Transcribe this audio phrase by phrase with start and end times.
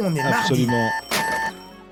[0.00, 0.38] On est mardi.
[0.38, 0.90] Absolument.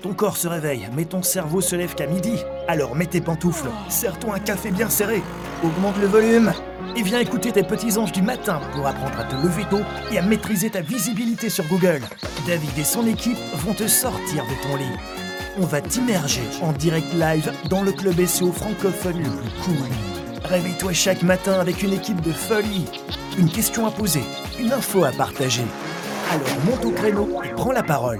[0.01, 2.37] Ton corps se réveille, mais ton cerveau se lève qu'à midi.
[2.69, 5.21] Alors mets tes pantoufles, serre-toi un café bien serré,
[5.61, 6.53] augmente le volume
[6.95, 10.17] et viens écouter tes petits anges du matin pour apprendre à te lever tôt et
[10.17, 12.01] à maîtriser ta visibilité sur Google.
[12.47, 14.97] David et son équipe vont te sortir de ton lit.
[15.59, 19.87] On va t'immerger en direct live dans le club SEO francophone le plus cool.
[20.45, 22.85] Réveille-toi chaque matin avec une équipe de folie.
[23.37, 24.23] Une question à poser,
[24.59, 25.65] une info à partager.
[26.29, 28.19] Alors monte au créneau et prends la parole.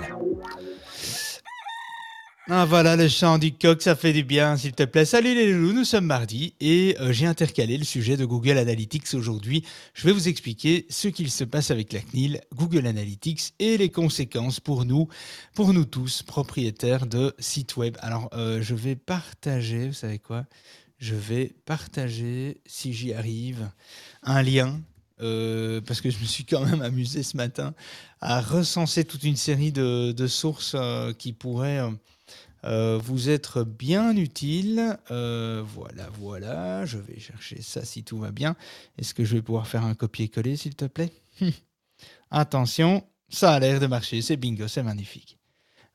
[2.50, 5.04] Ah voilà, le chant du coq, ça fait du bien, s'il te plaît.
[5.04, 9.14] Salut les loulous, nous sommes mardi et euh, j'ai intercalé le sujet de Google Analytics
[9.14, 9.66] aujourd'hui.
[9.94, 13.90] Je vais vous expliquer ce qu'il se passe avec la CNIL, Google Analytics et les
[13.90, 15.10] conséquences pour nous,
[15.54, 17.98] pour nous tous, propriétaires de sites web.
[18.00, 20.46] Alors, euh, je vais partager, vous savez quoi?
[21.00, 23.70] Je vais partager, si j'y arrive,
[24.24, 24.80] un lien
[25.20, 27.74] euh, parce que je me suis quand même amusé ce matin
[28.22, 31.82] à recenser toute une série de, sources euh, qui pourraient
[32.64, 34.98] euh, vous être bien utiles.
[35.10, 38.56] Voilà, voilà, je vais chercher ça si tout va bien.
[38.98, 41.12] Est-ce que je vais pouvoir faire un copier-coller, s'il te plaît?
[42.32, 45.37] Attention, ça a l'air de marcher, c'est bingo, c'est magnifique.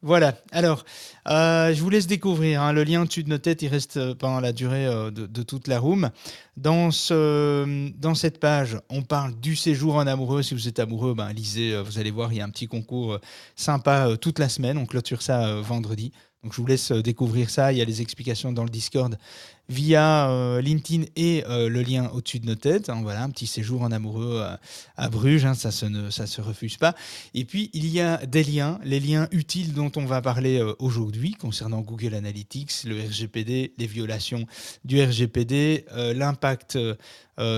[0.05, 0.85] Voilà, alors,
[1.29, 2.61] euh, je vous laisse découvrir.
[2.61, 5.43] hein, le lien au-dessus de nos têtes, il reste euh, pendant la durée euh, de,
[5.45, 6.11] toute la room.
[6.57, 10.43] Dans, ce, cette page, on parle du séjour en amoureux.
[10.43, 13.21] Si vous êtes amoureux, ben, lisez, vous allez voir, il y a un petit concours
[13.55, 14.77] sympa toute la semaine.
[14.77, 16.13] On clôture ça vendredi.
[16.43, 17.73] Donc, je vous laisse euh, découvrir ça.
[17.73, 19.17] Il y a les explications dans le Discord
[19.69, 22.89] via euh, LinkedIn et euh, le lien au-dessus de nos têtes.
[22.89, 24.45] hein, voilà, un petit séjour en amoureux
[24.97, 26.97] à, Bruges, hein, ça se ne se refuse pas.
[27.33, 31.35] Et puis, il y a des liens, les liens utiles dont on va parler aujourd'hui
[31.35, 34.47] concernant Google Analytics, le RGPD, les violations
[34.85, 36.77] du RGPD, l'impact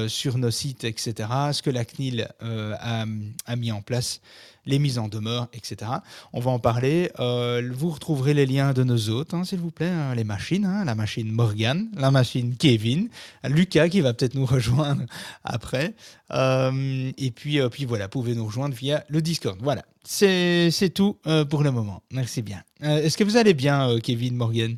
[0.09, 4.21] sur nos sites, etc., ce que la CNIL a mis en place,
[4.67, 5.91] les mises en demeure, etc.
[6.33, 7.11] On va en parler.
[7.19, 10.65] Euh, vous retrouverez les liens de nos hôtes, hein, s'il vous plaît, hein, les machines,
[10.65, 13.09] hein, la machine Morgan, la machine Kevin,
[13.45, 15.05] Lucas qui va peut-être nous rejoindre
[15.45, 15.95] après.
[16.31, 19.59] Euh, et puis, euh, puis voilà, vous pouvez nous rejoindre via le Discord.
[19.63, 22.03] Voilà, c'est tout euh, pour le moment.
[22.11, 22.63] Merci bien.
[22.81, 24.77] Est-ce que vous allez bien, Kevin, Morgan?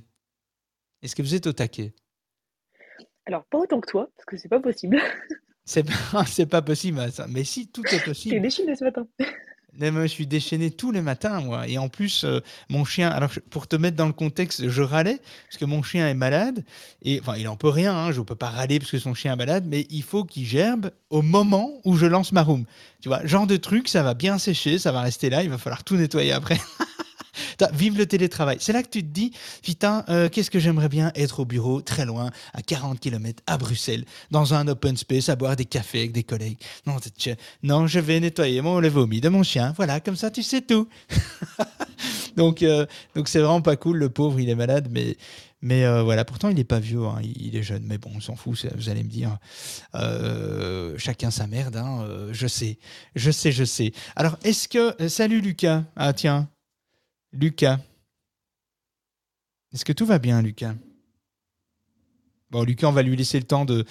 [1.03, 1.95] Est-ce que vous êtes au taquet?
[3.27, 5.01] Alors, pas autant que toi, parce que c'est pas possible.
[5.65, 7.27] C'est pas, c'est pas possible, ça.
[7.29, 8.41] Mais si, tout est T'es possible.
[8.41, 9.07] déchiné ce matin.
[9.79, 11.69] Moi, je suis déchaîné tous les matins, moi.
[11.69, 15.21] Et en plus, euh, mon chien, alors pour te mettre dans le contexte, je râlais
[15.49, 16.65] parce que mon chien est malade.
[17.03, 19.15] Et enfin, il en peut rien, hein, je ne peux pas râler parce que son
[19.15, 22.65] chien est malade, mais il faut qu'il gerbe au moment où je lance ma room.
[23.01, 25.59] Tu vois, genre de truc, ça va bien sécher, ça va rester là, il va
[25.59, 26.59] falloir tout nettoyer après.
[27.73, 28.57] Vive le télétravail.
[28.61, 29.33] C'est là que tu te dis,
[29.63, 33.59] putain, euh, qu'est-ce que j'aimerais bien être au bureau, très loin, à 40 km, à
[33.59, 36.59] Bruxelles, dans un open space, à boire des cafés avec des collègues.
[36.87, 36.97] Non,
[37.63, 39.73] non je vais nettoyer mon le vomi de mon chien.
[39.77, 40.89] Voilà, comme ça, tu sais tout.
[42.37, 43.99] donc, euh, donc c'est vraiment pas cool.
[43.99, 45.17] Le pauvre, il est malade, mais.
[45.63, 48.21] Mais euh, voilà, pourtant il n'est pas vieux, hein, il, est jeune, mais bon, on
[48.21, 49.39] s'en fout, vous allez me dire,
[50.99, 52.79] chacun sa merde, hein, je sais,
[53.17, 53.93] je sais, je sais.
[54.17, 55.09] Alors, est-ce que...
[55.09, 56.49] salut Lucas, ah tiens,
[57.39, 57.79] Lucas.
[59.73, 60.75] Est-ce que tout va bien, Lucas?
[62.51, 63.85] Bon, Lucas, on va lui laisser le temps de,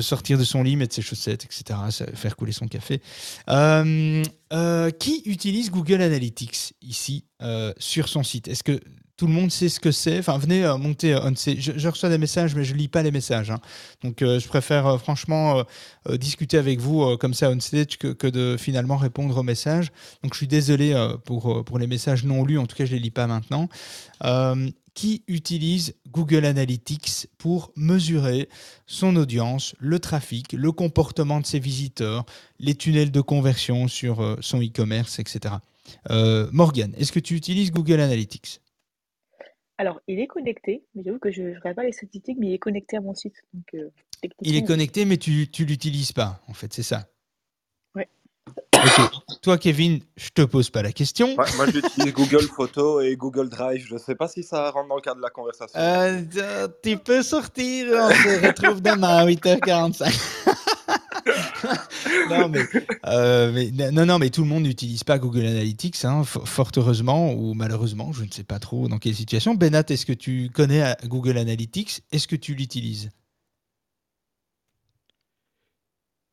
[0.00, 1.78] sortir de son lit, mettre ses chaussettes, etc.,
[2.14, 3.02] faire couler son café.
[3.50, 8.46] Euh, euh, qui utilise Google Analytics ici euh, sur son site?
[8.48, 8.80] Est-ce que
[9.16, 12.18] tout le monde sait ce que c'est Enfin, venez euh, monter euh, Je, reçois des
[12.18, 13.50] messages, mais je lis pas les messages.
[13.50, 13.60] hein.
[14.02, 15.64] Donc, euh, je préfère franchement
[16.10, 19.90] discuter avec vous comme ça on stage que, de finalement répondre aux messages.
[20.22, 20.94] Donc, je suis désolé
[21.24, 22.58] pour, les messages non lus.
[22.58, 23.68] En tout cas, je les lis pas maintenant.
[24.94, 28.48] Qui utilise Google Analytics pour mesurer
[28.86, 32.24] son audience, le trafic, le comportement de ses visiteurs,
[32.60, 35.56] les tunnels de conversion sur son e-commerce, etc.
[36.52, 38.60] Morgan, est-ce que tu utilises Google Analytics?
[39.78, 42.54] Alors, il est connecté, mais j'avoue que je ne regarde pas les statistiques, mais il
[42.54, 43.34] est connecté à mon site.
[43.52, 43.90] Donc, euh,
[44.40, 47.06] Il est connecté, mais tu ne l'utilises pas, en fait, c'est ça
[47.94, 48.08] Ouais.
[48.74, 49.10] Ok.
[49.42, 51.34] Toi, Kevin, je te pose pas la question.
[51.36, 53.84] Ouais, moi, j'utilise Google Photos et Google Drive.
[53.86, 55.78] Je sais pas si ça rentre dans le cadre de la conversation.
[55.78, 60.54] Euh, euh, tu peux sortir, on se retrouve demain à 8h45.
[62.30, 62.60] Non, mais,
[63.06, 68.12] euh, non, mais tout le monde n'utilise pas Google Analytics, hein, fort heureusement ou malheureusement,
[68.12, 69.54] je ne sais pas trop dans quelle situation.
[69.54, 72.02] Benat, est-ce que tu connais euh, Google Analytics?
[72.12, 73.10] Est-ce que tu l'utilises?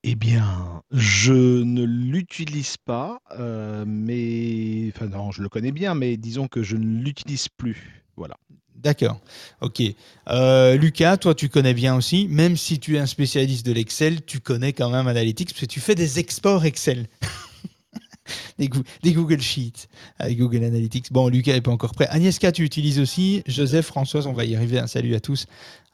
[0.05, 1.31] Eh bien, je
[1.63, 6.75] ne l'utilise pas, euh, mais enfin non, je le connais bien, mais disons que je
[6.75, 8.03] ne l'utilise plus.
[8.17, 8.35] Voilà.
[8.75, 9.19] D'accord,
[9.61, 9.81] ok.
[10.29, 14.23] Euh, Lucas, toi tu connais bien aussi, même si tu es un spécialiste de l'Excel,
[14.25, 17.07] tu connais quand même Analytics parce que tu fais des exports Excel.
[18.59, 19.87] des, Google Sheets
[20.19, 21.11] avec Google Analytics.
[21.11, 22.07] Bon, Lucas n'est pas encore prêt.
[22.09, 23.43] Agnieszka, tu utilises aussi.
[23.47, 24.79] Joseph, Françoise, on va y arriver.
[24.79, 25.45] Un salut à tous.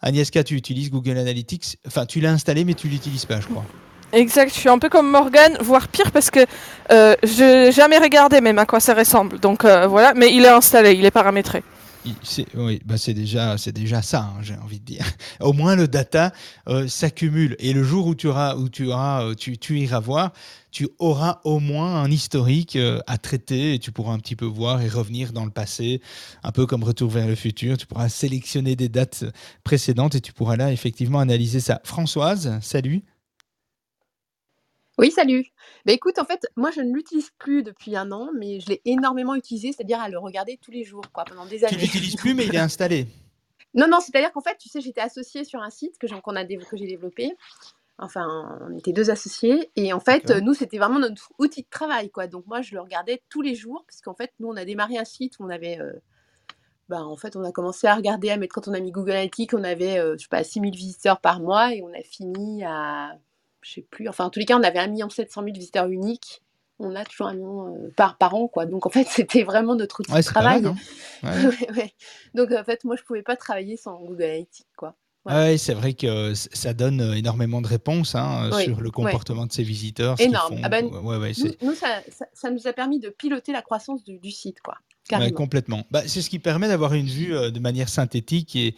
[0.01, 1.77] Agnieszka, tu utilises Google Analytics.
[1.87, 3.65] Enfin, tu l'as installé, mais tu l'utilises pas, je crois.
[4.11, 6.39] Exact, je suis un peu comme Morgan, voire pire parce que
[6.91, 9.39] euh, je n'ai jamais regardé même à quoi ça ressemble.
[9.39, 11.61] Donc euh, voilà, mais il est installé, il est paramétré.
[12.55, 15.05] Oui, bah c'est déjà, déjà ça, hein, j'ai envie de dire.
[15.39, 16.31] Au moins le data
[16.67, 20.31] euh, s'accumule et le jour où tu auras, où tu auras, tu, tu iras voir,
[20.71, 24.81] tu auras au moins un historique à traiter et tu pourras un petit peu voir
[24.81, 26.01] et revenir dans le passé,
[26.43, 27.77] un peu comme Retour vers le futur.
[27.77, 29.25] Tu pourras sélectionner des dates
[29.63, 31.81] précédentes et tu pourras là effectivement analyser ça.
[31.83, 33.03] Françoise, salut.
[34.99, 35.45] Oui, salut.
[35.85, 38.81] Bah, écoute, en fait, moi, je ne l'utilise plus depuis un an, mais je l'ai
[38.83, 41.77] énormément utilisé, c'est-à-dire à le regarder tous les jours, quoi, pendant des années.
[41.77, 43.07] Tu l'utilises plus, mais il est installé.
[43.75, 47.37] Non, non, c'est-à-dire qu'en fait, tu sais, j'étais associée sur un site que j'ai développé.
[47.99, 49.69] Enfin, on était deux associés.
[49.75, 52.25] Et en fait, nous, c'était vraiment notre outil de travail, quoi.
[52.25, 55.05] Donc, moi, je le regardais tous les jours, puisqu'en fait, nous, on a démarré un
[55.05, 55.79] site où on avait...
[55.79, 55.93] Euh,
[56.87, 59.11] bah, en fait, on a commencé à regarder, à mettre, quand on a mis Google
[59.11, 62.63] Analytics, on avait, euh, je sais pas, 6000 visiteurs par mois, et on a fini
[62.63, 63.19] à
[63.61, 64.07] je sais plus.
[64.07, 66.41] Enfin, en tous les cas, on avait 1 700 000 visiteurs uniques.
[66.81, 68.65] On a toujours un million euh, par, par an, quoi.
[68.65, 70.63] Donc, en fait, c'était vraiment notre outil de travail.
[70.65, 70.75] Hein.
[72.33, 74.95] Donc, en fait, moi, je pouvais pas travailler sans Google Analytics, quoi.
[75.25, 79.51] Ouais, c'est vrai que ça donne euh, énormément de réponses hein, sur le comportement de
[79.51, 80.19] ses visiteurs.
[80.19, 80.59] Énorme.
[80.63, 82.01] Ah ben, nous, ça,
[82.33, 84.77] ça, nous a permis de piloter la croissance du, du site, quoi.
[85.31, 85.83] complètement.
[85.91, 88.75] Bah, c'est ce qui permet d'avoir une vue euh, de manière synthétique et,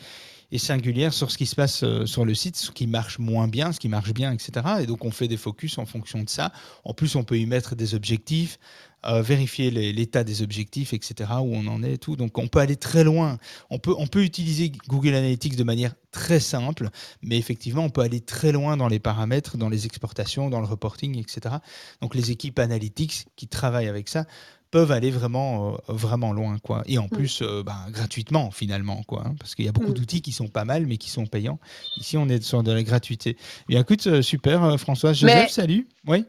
[0.52, 3.48] et singulière sur ce qui se passe euh, sur le site, ce qui marche moins
[3.48, 4.52] bien, ce qui marche bien, etc.
[4.82, 6.52] Et donc on fait des focus en fonction de ça.
[6.84, 8.60] En plus, on peut y mettre des objectifs,
[9.06, 12.16] euh, vérifier l'état des objectifs, etc., où on en est, tout.
[12.16, 13.38] Donc on peut aller très loin.
[13.70, 16.90] On peut, on peut utiliser Google Analytics de manière très simple,
[17.22, 20.68] mais effectivement, on peut aller très loin dans les paramètres, dans les exportations, dans le
[20.68, 21.56] reporting, etc.
[22.02, 24.26] Donc les équipes Analytics qui travaillent avec ça
[24.72, 26.58] peuvent aller vraiment, euh, vraiment loin.
[26.60, 26.84] Quoi.
[26.88, 27.10] Et en mm.
[27.10, 29.04] plus, euh, bah, gratuitement, finalement.
[29.04, 29.96] Quoi, hein, parce qu'il y a beaucoup mm.
[29.96, 31.60] d'outils qui sont pas mal, mais qui sont payants.
[31.98, 33.38] Ici, on est sur de la gratuité.
[33.68, 35.14] Bien, écoute, euh, super, François.
[35.14, 35.88] Joseph, salut.
[36.08, 36.26] Oui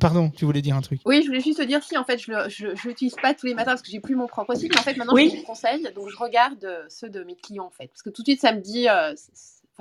[0.00, 1.00] Pardon, tu voulais dire un truc?
[1.04, 3.54] Oui, je voulais juste te dire si, en fait, je ne l'utilise pas tous les
[3.54, 4.72] matins parce que j'ai plus mon propre site.
[4.72, 5.32] Mais en fait, maintenant, oui.
[5.36, 5.86] je conseille.
[5.94, 7.88] Donc, je regarde ceux de mes clients, en fait.
[7.88, 8.86] Parce que tout de suite, ça me dit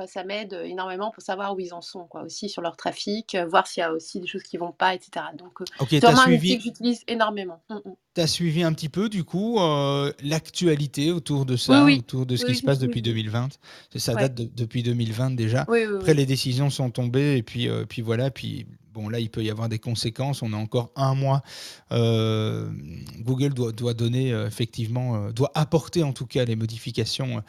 [0.08, 3.46] ça m'aide énormément pour savoir où ils en sont, quoi, aussi sur leur trafic, euh,
[3.46, 5.28] voir s'il y a aussi des choses qui vont pas, etc.
[5.38, 7.62] Donc, euh, c'est vraiment un outil que j'utilise énormément.
[7.70, 7.96] Mm, mm.
[8.16, 12.36] Tu as suivi un petit peu, du coup, euh, l'actualité autour de ça, autour de
[12.36, 13.58] ce qui se passe depuis 2020.
[13.96, 15.62] Ça date depuis 2020 déjà.
[15.62, 19.50] Après, les décisions sont tombées, et puis, puis voilà, puis bon, là, il peut y
[19.50, 20.42] avoir des conséquences.
[20.42, 21.42] On a encore un mois.
[21.92, 27.44] Google doit, doit donner, effectivement, doit apporter en tout cas les modifications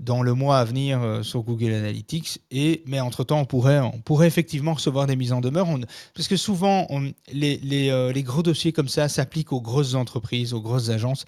[0.00, 2.40] dans le mois à venir euh, sur Google Analytics.
[2.50, 5.68] Et, mais entre-temps, on pourrait, on pourrait effectivement recevoir des mises en demeure.
[6.14, 6.88] parce que souvent,
[7.32, 11.24] les, les, euh, les, gros dossiers comme ça s'appliquent aux grosses entreprises, aux grosses agences.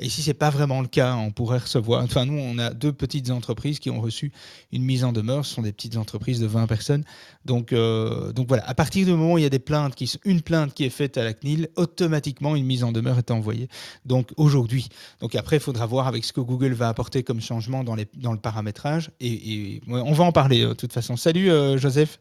[0.00, 1.14] Et ici, ce n'est pas vraiment le cas.
[1.14, 2.02] On pourrait recevoir.
[2.02, 4.32] Enfin, nous, on a deux petites entreprises qui ont reçu
[4.72, 5.46] une mise en demeure.
[5.46, 7.04] Ce sont des petites entreprises de 20 personnes.
[7.44, 8.68] Donc, euh, donc voilà.
[8.68, 10.90] À partir du moment où il y a des plaintes, qui, une plainte qui est
[10.90, 13.68] faite à la CNIL, automatiquement, une mise en demeure est envoyée.
[14.04, 14.88] Donc aujourd'hui.
[15.20, 18.08] Donc après, il faudra voir avec ce que Google va apporter comme changement dans, les,
[18.16, 19.12] dans le paramétrage.
[19.20, 21.14] Et, on va en parler euh, de toute façon.
[21.14, 22.18] Salut, euh, Joseph.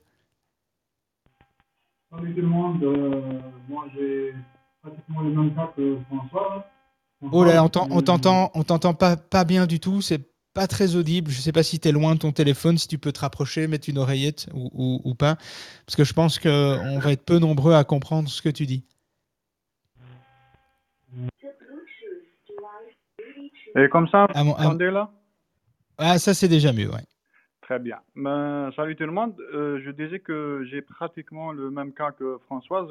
[2.12, 2.84] Salut tout le monde.
[3.68, 4.36] moi, j'ai
[4.84, 6.68] pratiquement le même cas que François.
[7.31, 10.02] Oh là, on t'entend, on t'entend pas, pas bien du tout.
[10.02, 10.21] C'est
[10.54, 11.31] pas très audible.
[11.31, 13.68] Je sais pas si tu es loin de ton téléphone, si tu peux te rapprocher,
[13.68, 15.36] mettre une oreillette ou, ou, pas.
[15.86, 18.86] Parce que je pense qu'on va être peu nombreux à comprendre ce que tu dis.
[23.76, 25.12] Et comme ça, ah, ah, là?
[25.97, 27.02] Ah, ça c'est déjà mieux, ouais.
[27.62, 27.97] Très bien.
[28.16, 29.33] Ben, salut tout le monde.
[29.54, 32.88] Euh, je disais que j'ai pratiquement le même cas que Françoise.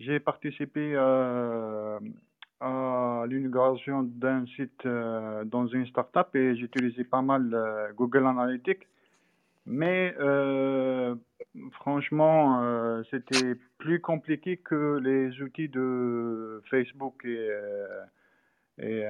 [0.00, 1.98] J'ai participé euh,
[2.60, 8.86] à l'inauguration d'un site euh, dans une startup et j'utilisais pas mal euh, Google Analytics.
[9.66, 11.14] Mais euh,
[11.72, 17.50] franchement, c'était plus compliqué que les outils de Facebook et,
[18.82, 19.06] et,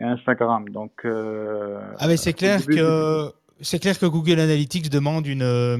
[0.00, 0.68] Instagram.
[0.68, 3.30] Donc, ah mais c'est clair que
[3.62, 5.78] c'est clair que Google Analytics demande une, euh,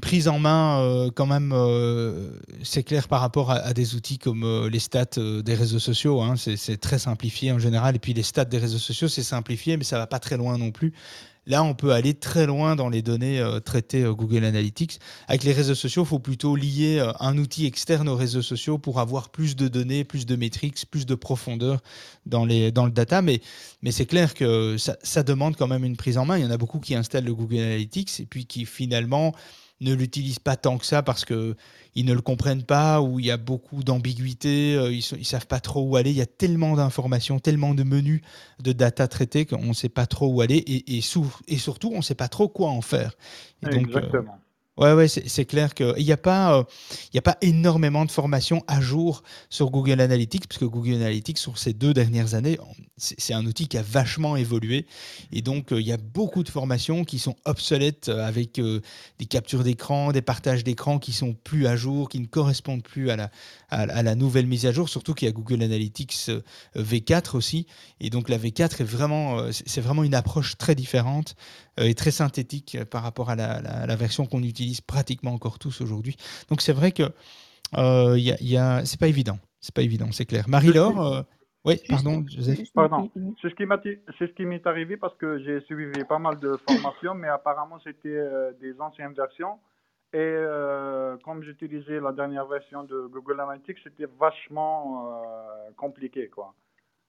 [0.00, 2.30] prise en main euh, quand même, euh,
[2.62, 6.20] c'est clair par rapport à, des outils comme les stats des réseaux sociaux.
[6.22, 6.34] Hein.
[6.36, 7.96] c'est très simplifié en général.
[7.96, 10.58] Et puis les stats des réseaux sociaux, c'est simplifié, mais ça va pas très loin
[10.58, 10.92] non plus.
[11.50, 15.00] Là, on peut aller très loin dans les données euh, traitées euh, Google Analytics.
[15.26, 18.78] Avec les réseaux sociaux, il faut plutôt lier euh, un outil externe aux réseaux sociaux
[18.78, 21.80] pour avoir plus de données, plus de métriques, plus de profondeur
[22.24, 23.20] dans, le data.
[23.20, 23.40] Mais,
[23.82, 26.38] mais c'est clair que ça, ça, demande quand même une prise en main.
[26.38, 29.34] Il y en a beaucoup qui installent le Google Analytics et puis qui finalement
[29.80, 31.56] ne l'utilisent pas tant que ça parce que
[31.94, 35.46] ils ne le comprennent pas ou il y a beaucoup d'ambiguïté, euh, ils ne savent
[35.46, 36.10] pas trop où aller.
[36.10, 38.20] Il y a tellement d'informations, tellement de menus
[38.62, 41.02] de data traités qu'on ne sait pas trop où aller et, et,
[41.48, 43.16] et surtout on ne sait pas trop quoi en faire.
[43.62, 44.38] Et donc, Exactement.
[44.76, 46.64] Ouais, ouais, c'est clair qu'il n'y a, pas, euh,
[47.14, 51.58] a pas énormément de formations à jour sur Google Analytics, parce que Google Analytics, sur
[51.58, 52.58] ces deux dernières années,
[52.96, 54.86] c'est un outil qui a vachement évolué.
[55.32, 58.58] Et donc, euh, il y a beaucoup de formations qui sont obsolètes euh, avec
[59.18, 63.10] des captures d'écran, des partages d'écran qui sont plus à jour, qui ne correspondent plus
[63.10, 63.30] à la,
[63.68, 66.30] à, la nouvelle mise à jour, surtout qu'il y a Google Analytics
[66.74, 67.66] V4 aussi.
[68.00, 71.34] Et donc, la V4 est vraiment, c'est vraiment une approche très différente
[71.76, 76.16] et très synthétique par rapport à la version qu'on utilise pratiquement encore tous aujourd'hui.
[76.48, 77.04] Donc c'est vrai que
[77.76, 79.38] euh, y y a, c'est pas évident.
[79.60, 80.48] C'est pas évident, c'est clair.
[80.48, 81.22] Marie-Laure, euh,
[81.64, 82.72] oui, pardon, Joseph.
[82.74, 83.10] Pardon,
[83.42, 83.80] c'est ce qui m'a,
[84.18, 87.78] c'est ce qui m'est arrivé parce que j'ai suivi pas mal de formations, mais apparemment
[87.84, 89.58] c'était euh, des anciennes versions.
[90.12, 95.22] Et euh, comme j'utilisais la dernière version de Google Analytics, c'était vachement
[95.76, 96.52] compliqué, quoi.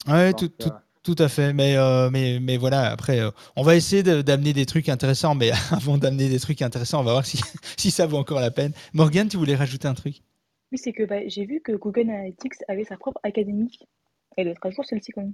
[0.08, 0.70] Ouais, tout, tout,
[1.04, 4.68] tout à fait, mais, euh, mais, mais voilà, après, euh, on va essayer d'amener des
[4.68, 7.40] trucs intéressants, mais avant d'amener des trucs intéressants, on va voir si,
[7.78, 8.74] si ça vaut encore la peine.
[8.94, 10.22] Morgane, tu voulais rajouter un truc?
[10.72, 13.80] Oui, c'est que bah, j'ai vu que Google Analytics avait sa propre académie.
[14.38, 15.34] Elle doit être à jour celle-ci quand même.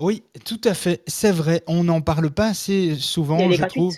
[0.00, 1.62] Oui, tout à fait, c'est vrai.
[1.66, 3.94] On n'en parle pas assez souvent, je trouve.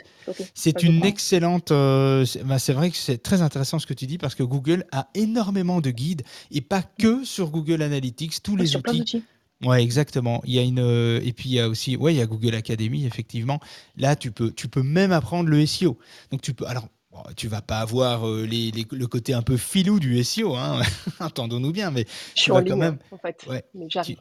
[0.53, 1.71] C'est une excellente.
[1.71, 4.85] Euh, bah, c'est vrai que c'est très intéressant ce que tu dis parce que Google
[4.91, 9.23] a énormément de guides et pas que sur Google Analytics, tous les outils
[9.63, 10.43] Ouais, exactement.
[10.45, 12.27] Il y a une euh, et puis il y a aussi ouais, il y a
[12.27, 13.61] Google Academy effectivement.
[13.97, 15.99] Là, tu peux tu peux même apprendre le SEO.
[16.31, 16.89] Donc tu peux alors
[17.37, 20.81] tu vas pas avoir euh, les, le côté un peu filou du SEO, hein,
[21.21, 22.99] entendons-nous bien, mais je suis en ligne, quand même.
[23.11, 23.45] En fait.
[23.47, 24.19] Ouais, mais j'arrive.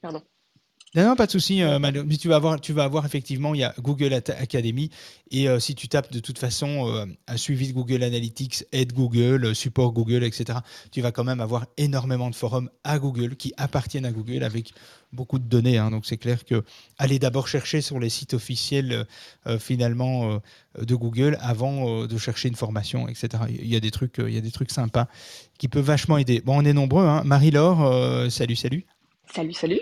[0.00, 0.22] Pardon.
[0.94, 3.64] Non, pas de souci, euh, Mais tu vas avoir, tu vas avoir effectivement, il y
[3.64, 4.90] a Google Academy
[5.30, 8.92] et euh, si tu tapes de toute façon euh, un suivi de Google Analytics, aide
[8.92, 10.58] Google, support Google, etc.
[10.90, 14.74] Tu vas quand même avoir énormément de forums à Google qui appartiennent à Google avec
[15.14, 15.78] beaucoup de données.
[15.78, 15.90] Hein.
[15.90, 16.62] donc c'est clair que
[16.98, 19.06] allez d'abord chercher sur les sites officiels
[19.58, 20.40] finalement
[20.78, 23.44] de Google avant de chercher une formation, etc.
[23.48, 25.08] Il y a des trucs, il y a des trucs sympas
[25.58, 26.42] qui peuvent vachement aider.
[26.44, 27.04] Bon, on est nombreux.
[27.04, 27.22] Hein.
[27.24, 28.86] Marie-Laure, salut, salut.
[29.30, 29.80] Salut, salut.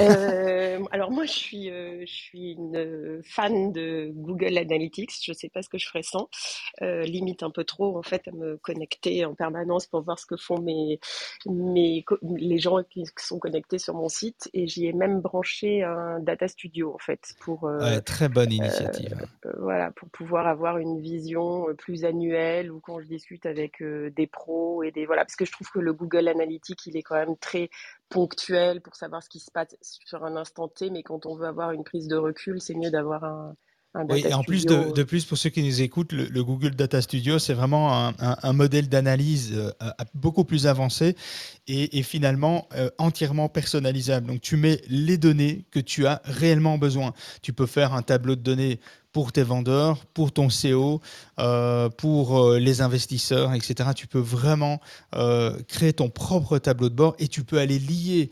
[0.00, 5.12] Euh, alors moi, je suis, euh, je suis une fan de Google Analytics.
[5.22, 6.30] Je ne sais pas ce que je ferais sans.
[6.80, 10.24] Euh, limite un peu trop, en fait, à me connecter en permanence pour voir ce
[10.24, 11.00] que font mes,
[11.46, 14.48] mes, les gens qui sont connectés sur mon site.
[14.54, 17.70] Et j'y ai même branché un Data Studio, en fait, pour.
[18.06, 19.26] très bonne initiative.
[19.58, 24.82] voilà, pour pouvoir avoir une vision plus annuelle ou quand je discute avec des pros
[24.82, 27.36] et des voilà, parce que je trouve que le Google Analytics, il est quand même
[27.36, 27.68] très
[28.08, 31.46] ponctuel pour savoir ce qui se passe sur un instant T, mais quand on veut
[31.46, 33.56] avoir une prise de recul, c'est mieux d'avoir un,
[33.94, 37.38] oui, et en plus de, plus, pour ceux qui nous écoutent, le, Google Data Studio,
[37.38, 39.72] c'est vraiment un, modèle d'analyse euh,
[40.14, 41.16] beaucoup plus avancé
[41.66, 44.26] et, finalement euh, entièrement personnalisable.
[44.26, 47.12] Donc, tu mets les données que tu as réellement besoin.
[47.42, 48.78] Tu peux faire un tableau de données
[49.12, 51.00] pour tes vendeurs, pour ton CO,
[51.38, 53.90] euh, pour euh, les investisseurs, etc.
[53.96, 54.80] Tu peux vraiment
[55.14, 58.30] euh, créer ton propre tableau de bord et tu peux aller lier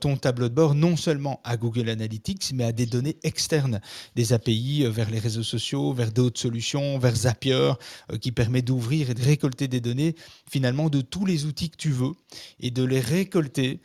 [0.00, 3.80] ton tableau de bord non seulement à Google Analytics, mais à des données externes,
[4.16, 7.72] des API vers les réseaux sociaux, vers d'autres solutions, vers Zapier,
[8.20, 10.14] qui permet d'ouvrir et de récolter des données
[10.50, 12.12] finalement de tous les outils que tu veux
[12.60, 13.80] et de les récolter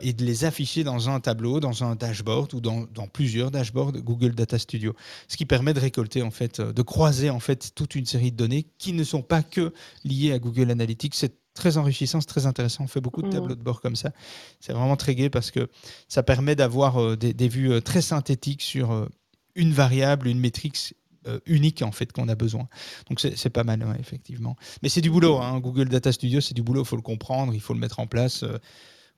[0.00, 3.92] et de les afficher dans un tableau, dans un dashboard ou dans, dans plusieurs dashboards
[3.92, 4.94] Google Data Studio.
[5.28, 8.32] Ce qui permet de récolter en fait, euh, de croiser en fait toute une série
[8.32, 9.72] de données qui ne sont pas que
[10.04, 11.14] liées à Google Analytics.
[11.14, 12.84] C'est très enrichissant, c'est très intéressant.
[12.84, 13.32] On fait beaucoup de mmh.
[13.32, 14.12] tableaux de bord comme ça.
[14.60, 15.68] C'est vraiment très gai parce que
[16.08, 19.08] ça permet d'avoir euh, des, vues euh, très synthétiques sur
[19.54, 20.94] une variable, une métrique
[21.46, 22.66] unique en fait qu'on a besoin.
[23.08, 24.56] Donc c'est pas mal, effectivement.
[24.82, 25.38] Mais c'est du boulot.
[25.38, 25.60] Hein.
[25.60, 26.82] Google Data Studio, c'est du boulot.
[26.82, 28.44] Il faut le comprendre, il faut le mettre en place.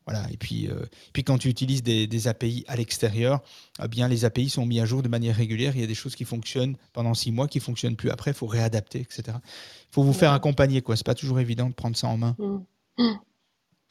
[0.06, 0.26] Voilà.
[0.30, 3.40] Et puis, euh, puis quand tu utilises des, API à l'extérieur,
[3.82, 5.72] eh bien les API sont mis à jour de manière régulière.
[5.74, 8.32] Il y a des choses qui fonctionnent pendant six mois, qui fonctionnent plus après.
[8.32, 9.22] Il faut réadapter, etc.
[9.28, 10.82] Il faut vous faire accompagner.
[10.86, 12.36] Ce n'est pas toujours évident de prendre ça en main.
[12.38, 13.12] Mmh.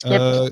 [0.05, 0.49] Euh,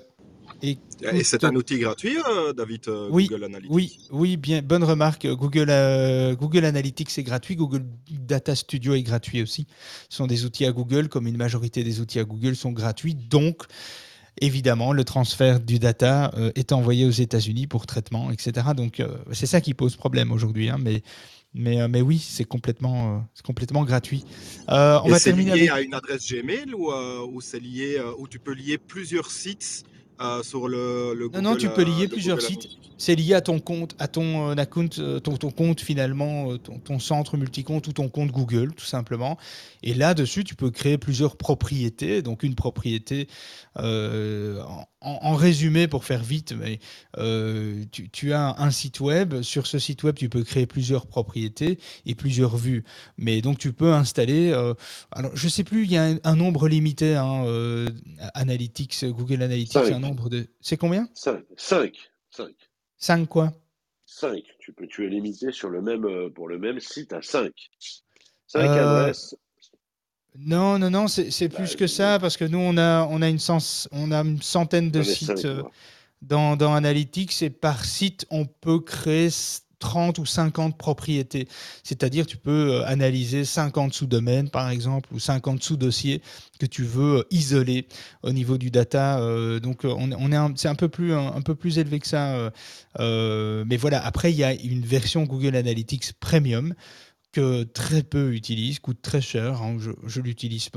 [0.64, 0.78] et,
[1.24, 5.28] c'est un outil gratuit, euh, David, oui, Google Analytics Oui, oui, bien, bonne remarque.
[5.28, 9.68] Google, Google Analytics est gratuit, Google Data Studio est gratuit aussi.
[10.10, 13.16] Ce sont des outils à Google, comme une majorité des outils à Google sont gratuits.
[13.16, 13.64] Donc,
[14.40, 18.68] évidemment, le transfert du data euh, est envoyé aux États-Unis pour traitement, etc.
[18.76, 20.70] Donc, euh, c'est ça qui pose problème aujourd'hui.
[20.70, 21.02] Hein, mais,
[21.54, 24.24] mais, euh, mais oui, c'est complètement, complètement gratuit.
[24.68, 28.54] on va terminer lié à une adresse Gmail ou, ou c'est lié, où tu peux
[28.54, 29.84] lier plusieurs sites
[30.44, 32.68] sur le, Non, non, tu peux lier plusieurs sites.
[32.98, 36.58] c'est lié à ton compte, à ton euh, account, euh, ton, ton compte finalement, euh,
[36.58, 39.38] ton, ton centre multicompte ou ton compte Google, tout simplement.
[39.84, 42.22] Et là-dessus, tu peux créer plusieurs propriétés.
[42.22, 43.28] Donc une propriété,
[43.78, 44.62] euh,
[45.02, 46.80] en, en résumé, pour faire vite, mais
[47.18, 49.42] euh, tu, tu as un site web.
[49.42, 52.84] Sur ce site web, tu peux créer plusieurs propriétés et plusieurs vues.
[53.18, 54.52] Mais donc tu peux installer.
[54.52, 54.74] euh,
[55.12, 57.16] alors je sais plus, il y a un, un nombre limité.
[57.16, 57.90] Hein, euh,
[58.36, 59.92] Analytics, Google Analytics, Cinq.
[59.92, 60.48] un nombre de.
[60.62, 61.08] C'est combien?
[61.14, 61.44] 5.
[61.58, 61.94] 5.
[62.30, 62.48] 5.
[62.98, 63.54] 5 quoi?
[64.06, 64.44] 5.
[64.60, 67.52] Tu, peux, tu es limité sur le même, pour le même site à 5.
[68.48, 69.36] 5 Euh, adresses.
[70.40, 73.28] Non, non, non, c'est c'est plus que ça parce que nous on a on a
[73.30, 75.64] une sens- on a une centaine de sites euh,
[76.22, 81.48] dans, dans Analytics et par site on peut créer s- 30 ou 50 propriétés.
[81.84, 86.22] C'est-à-dire tu peux euh, analyser 50 sous-domaines par exemple ou 50 sous-dossiers
[86.60, 87.88] que tu veux euh, isoler
[88.22, 89.20] au niveau du data.
[89.20, 92.00] euh, donc euh, on, on est c'est un peu plus un, un peu plus élevé
[92.00, 92.36] que ça.
[92.36, 92.50] euh,
[93.00, 96.74] euh, mais voilà, après il y a une version Google Analytics Premium
[97.32, 99.62] que très peu utilisent, coûte très cher.
[99.62, 100.70] hein, je, je l'utilise,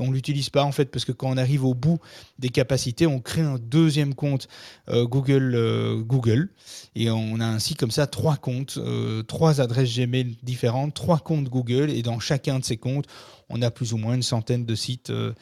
[0.50, 1.98] pas en fait parce que quand on arrive au bout
[2.38, 4.48] des capacités, on crée un deuxième compte
[4.88, 6.50] euh, Google, euh, Google,
[6.94, 11.48] et on a ainsi comme ça trois comptes, euh, trois adresses Gmail différentes, trois comptes
[11.48, 13.06] Google, et dans chacun de ces comptes,
[13.48, 15.32] on a plus ou moins une centaine de sites, euh,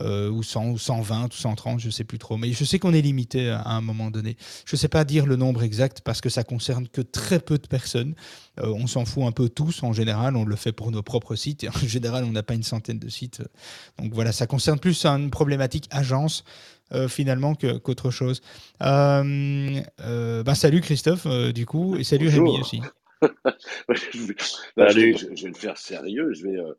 [0.00, 2.36] euh, ou 100, ou 120, ou 130, je sais plus trop.
[2.36, 4.36] Mais je sais qu'on est limité à, à un moment donné.
[4.66, 7.66] Je sais pas dire le nombre exact parce que ça concerne que très peu de
[7.66, 8.14] personnes.
[8.60, 10.36] Euh, on s'en fout un peu tous en général.
[10.36, 11.64] On le fait pour nos propres sites.
[11.64, 13.42] Et en général, on n'a pas une centaine de sites.
[13.98, 16.44] Donc voilà, ça concerne plus une problématique agence.
[16.92, 18.40] euh, finalement qu'autre chose.
[18.82, 22.30] Euh, euh, ben, salut Christophe euh, du coup et salut Bonjour.
[22.30, 22.80] Rémi aussi.
[23.88, 24.34] je, vais,
[24.76, 25.12] non, je, Salut.
[25.12, 26.32] vais, je- je vais le faire sérieux.
[26.34, 26.72] Je vais, euh,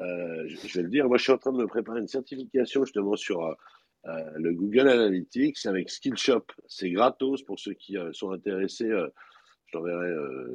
[0.00, 1.08] euh, je, vais le dire.
[1.08, 3.54] Moi, je suis en train de me préparer une certification justement sur euh,
[4.06, 6.44] euh, le Google Analytics avec Skillshop.
[6.66, 8.88] C'est gratos pour ceux qui euh, sont intéressés.
[8.88, 10.12] je t'enverrai,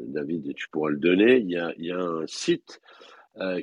[0.08, 1.38] David, et tu pourras le donner.
[1.38, 2.82] Il y a, il y a un site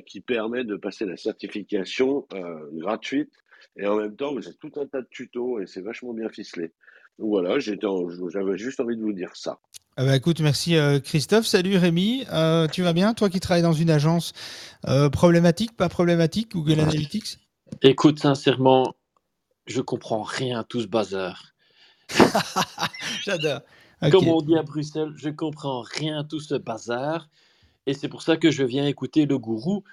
[0.05, 2.27] qui permet de passer la certification
[2.73, 3.31] gratuite
[3.77, 6.29] et en même temps, vous avez tout un tas de tutos et c'est vachement bien
[6.29, 6.73] ficelé.
[7.19, 9.59] Donc voilà, j'avais juste envie de vous dire ça.
[9.97, 11.45] Ah bah écoute, merci euh, Christophe.
[11.45, 12.23] Salut Rémi.
[12.31, 14.31] Euh, tu vas bien Toi qui travailles dans une agence
[14.87, 17.39] euh, problématique, pas problématique, Google Analytics?
[17.81, 18.95] Écoute, sincèrement,
[19.65, 21.51] je comprends rien à tout ce bazar.
[23.25, 23.59] J'adore.
[24.11, 27.27] Comme on dit à Bruxelles, je comprends rien à tout ce bazar.
[27.85, 29.83] Et c'est pour ça que je viens écouter le gourou.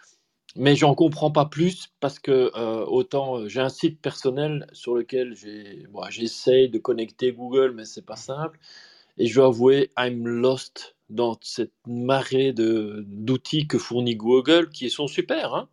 [0.55, 2.53] Mais j'en comprends pas plus parce que
[2.87, 8.07] autant j'ai un site personnel sur lequel j'ai, bon, j'essaye de connecter Google, mais c'est
[8.07, 8.59] pas simple.
[9.19, 15.09] Et je dois avouer, I'm lost dans cette marée d'outils que fournit Google qui sont
[15.09, 15.55] super.
[15.55, 15.69] hein.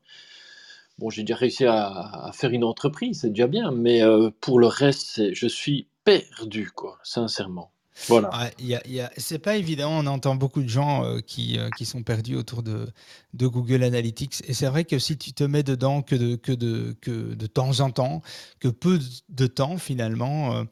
[0.98, 4.68] Bon, j'ai déjà réussi à, faire une entreprise, c'est déjà bien, mais euh, pour le
[4.68, 7.72] reste, je suis perdu, quoi, sincèrement.
[8.08, 8.30] Voilà.
[8.38, 11.06] Ouais, il y a- il y a- c'est pas évident, on entend beaucoup de gens
[11.06, 12.88] euh, qui, euh, qui sont perdus autour de,
[13.34, 14.44] de Google Analytics.
[14.48, 17.48] Et c'est vrai que si tu te mets dedans que de, que, de, que de
[17.48, 18.22] temps en temps,
[18.60, 20.64] que peu de temps finalement, euh,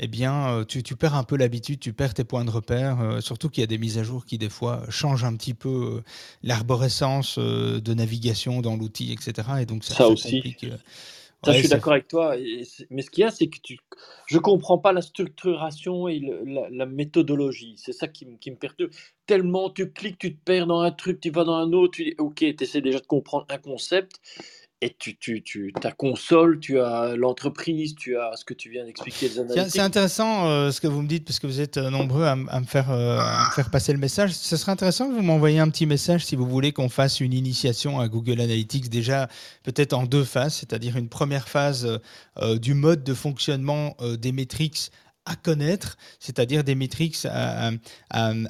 [0.00, 3.18] eh bien, tu, tu perds un peu l'habitude, tu perds tes points de repère.
[3.20, 6.02] surtout qu'il y a des mises à jour qui, des fois, changent un petit peu
[6.42, 9.48] l'arborescence de navigation dans l'outil, etc.
[9.60, 10.36] Et donc, ça, Ça ça aussi.
[10.36, 10.66] complique.
[11.44, 12.36] Ça, ouais, je suis d'accord avec toi.
[12.38, 13.78] et mais ce qu'il y a, c'est que tu...
[14.26, 17.76] je comprends pas la structuration et le- la, la méthodologie.
[17.78, 18.90] C'est ça qui, me- qui me perturbe.
[19.26, 22.04] Tellement tu cliques, tu te perds dans un truc, tu vas dans un autre, tu
[22.04, 24.20] dis, ok, tu essaies déjà de comprendre un concept.
[24.84, 28.84] Et tu, tu, tu, ta console, tu as l'entreprise, tu as ce que tu viens
[28.84, 29.30] d'expliquer,
[29.68, 32.34] c'est intéressant euh, ce que vous me dites parce que vous êtes euh, nombreux à,
[32.34, 34.32] me faire, euh, à me faire passer le message.
[34.32, 37.32] Ce serait intéressant que vous m'envoyiez un petit message si vous voulez qu'on fasse une
[37.32, 39.28] initiation à Google Analytics déjà
[39.62, 42.00] peut-être en deux phases, c'est-à-dire une première phase
[42.60, 44.90] du mode de fonctionnement des métriques
[45.24, 47.70] à connaître, c'est-à-dire des métriques à,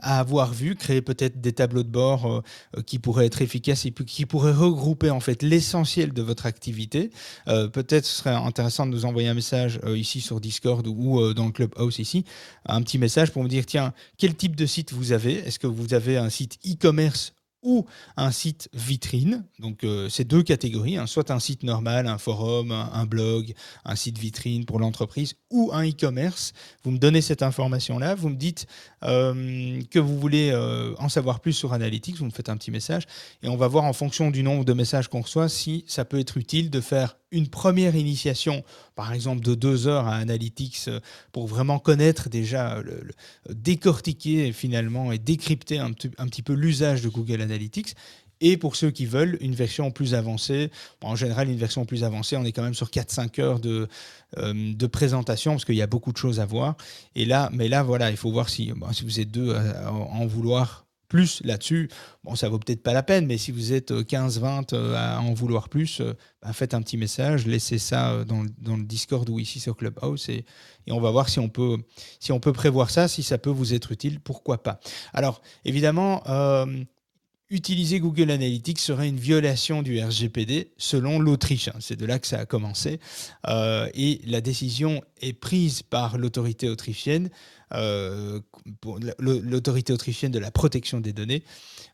[0.03, 4.27] avoir vu, créer peut-être des tableaux de bord euh, qui pourraient être efficaces et qui
[4.27, 7.11] pourraient regrouper en fait l'essentiel de votre activité.
[7.49, 11.33] Euh, peut-être ce serait intéressant de nous envoyer un message euh, ici sur Discord ou
[11.35, 12.25] dans le Clubhouse ici,
[12.67, 15.35] un petit message pour me dire tiens, quel type de site vous avez?
[15.35, 19.45] Est-ce que vous avez un site e-commerce ou un site vitrine.
[19.59, 23.55] Donc, euh, c'est deux catégories, hein, soit un site normal, un forum, un, un blog,
[23.85, 26.53] un site vitrine pour l'entreprise, ou un e-commerce.
[26.83, 28.67] Vous me donnez cette information-là, vous me dites
[29.05, 32.71] euh, que vous voulez euh, en savoir plus sur Analytics, vous me faites un petit
[32.71, 33.05] message,
[33.43, 36.19] et on va voir en fonction du nombre de messages qu'on reçoit si ça peut
[36.19, 38.63] être utile de faire une première initiation,
[38.95, 41.01] par exemple de deux heures à Analytics, euh,
[41.33, 46.53] pour vraiment connaître déjà, le, le- décortiquer finalement et décrypter un, petit- un petit peu
[46.53, 47.95] l'usage de Google Analytics.
[48.45, 50.71] et pour ceux qui veulent une version plus avancée.
[51.03, 53.89] en général, une version plus avancée, on est quand même sur 4-5 heures de,
[54.39, 56.77] euh, de présentation parce qu'il y a beaucoup de choses à voir.
[57.15, 60.27] Et là, mais là, voilà, il faut voir si, si vous êtes deux à en
[60.27, 61.91] vouloir plus là-dessus,
[62.25, 65.21] bon, ça vaut peut-être pas la peine, mais si vous êtes 15-20 euh, euh, à
[65.21, 69.39] en vouloir plus, euh, bah, faites un petit message, laissez ça dans, le Discord ou
[69.39, 70.47] ici sur Clubhouse et,
[70.89, 71.77] on va voir si on, peut,
[72.19, 74.81] si on peut prévoir ça, si ça peut vous être utile, pourquoi pas.
[75.13, 76.23] Alors, évidemment,
[77.51, 81.69] utiliser Google Analytics serait une violation du RGPD selon l'Autriche.
[81.69, 81.77] Hein.
[81.79, 82.99] C'est de là que ça a commencé.
[83.47, 87.31] et la décision est prise par l'autorité autrichienne
[87.75, 88.41] euh,
[89.19, 91.43] l'autorité autrichienne de la protection des données,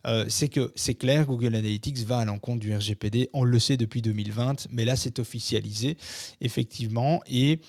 [0.06, 3.30] euh, c'est que c'est clair, Google Analytics va à l'encontre du RGPD.
[3.32, 5.96] On le sait depuis 2020, mais là c'est officialisé
[6.40, 7.60] effectivement et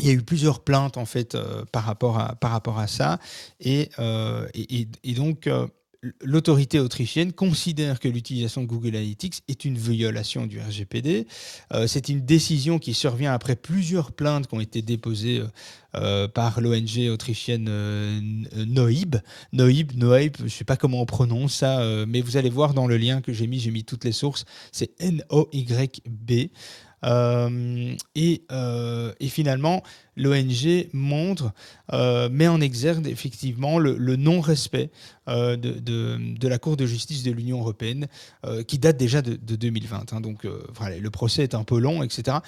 [0.00, 2.88] il y a eu plusieurs plaintes en fait euh, par, rapport à, par rapport à
[2.88, 3.18] ça
[3.60, 3.90] et,
[4.54, 5.48] et, et donc
[6.20, 11.26] l'autorité autrichienne considère que l'utilisation de Google Analytics est une violation du RGPD.
[11.72, 15.46] Euh, c'est une décision qui survient après plusieurs plaintes qui ont été déposées euh,
[15.96, 17.64] euh, par l'ONG autrichienne
[18.54, 19.16] Noib.
[19.52, 22.86] Noib, Noib, je ne sais pas comment on prononce ça, mais vous allez voir dans
[22.86, 26.50] le lien que j'ai mis, j'ai mis toutes les sources, c'est N-O-Y-B.
[27.04, 29.82] Euh, et, euh, et, finalement,
[30.16, 31.52] l'ONG montre,
[31.92, 34.90] euh, met en exergue effectivement le, non-respect
[35.26, 38.06] de, de, la Cour de justice de l'Union européenne,
[38.66, 40.12] qui date déjà de, 2020.
[40.12, 40.20] Hein.
[40.20, 42.38] donc voilà, le procès est un peu long, etc.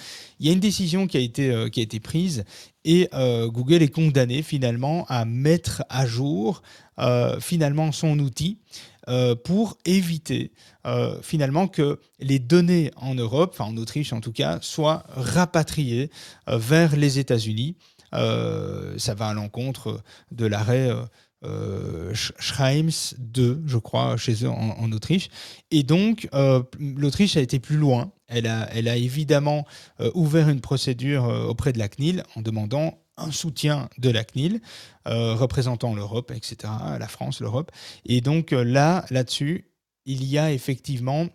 [0.40, 2.45] Il y a une décision qui a été, qui a été prise
[2.85, 6.62] et Google est condamné finalement à mettre à jour
[7.40, 8.59] finalement son outil
[9.09, 10.51] euh, pour éviter
[10.85, 16.11] euh, finalement que les données en Europe, en Autriche en tout cas, soient rapatriées
[16.49, 17.77] euh, vers les États-Unis.
[18.12, 20.01] ça va à l'encontre
[20.33, 20.90] de l'arrêt
[22.14, 25.29] Schreims 2, je crois, chez eux en, Autriche.
[25.71, 26.29] Et donc,
[26.81, 28.11] l'Autriche a été plus loin.
[28.29, 29.66] Elle a évidemment
[30.14, 34.61] ouvert une procédure auprès de la CNIL en demandant un soutien de la CNIL,
[35.07, 37.70] euh, représentant l'Europe, etc., la France, l'Europe.
[38.05, 39.70] Et donc euh, là, là-dessus,
[40.05, 41.26] il y a effectivement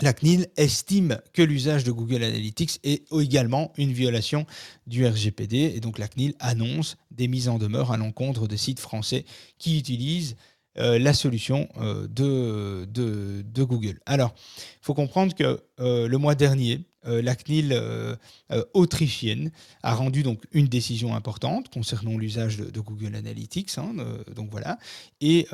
[0.00, 4.46] la CNIL estime que l'usage de Google Analytics est également une violation
[4.86, 8.78] du RGPD et donc la CNIL annonce des mises en demeure à l'encontre des sites
[8.78, 9.24] français
[9.58, 10.36] qui utilisent
[10.78, 13.98] euh, la solution de, de, Google.
[14.06, 18.16] Alors, il faut comprendre que le mois dernier, euh, la CNIL euh,
[18.50, 23.78] euh, autrichienne a rendu donc une décision importante concernant l'usage de, Google Analytics.
[23.78, 23.94] Hein,
[24.34, 24.78] donc voilà.
[25.20, 25.46] Et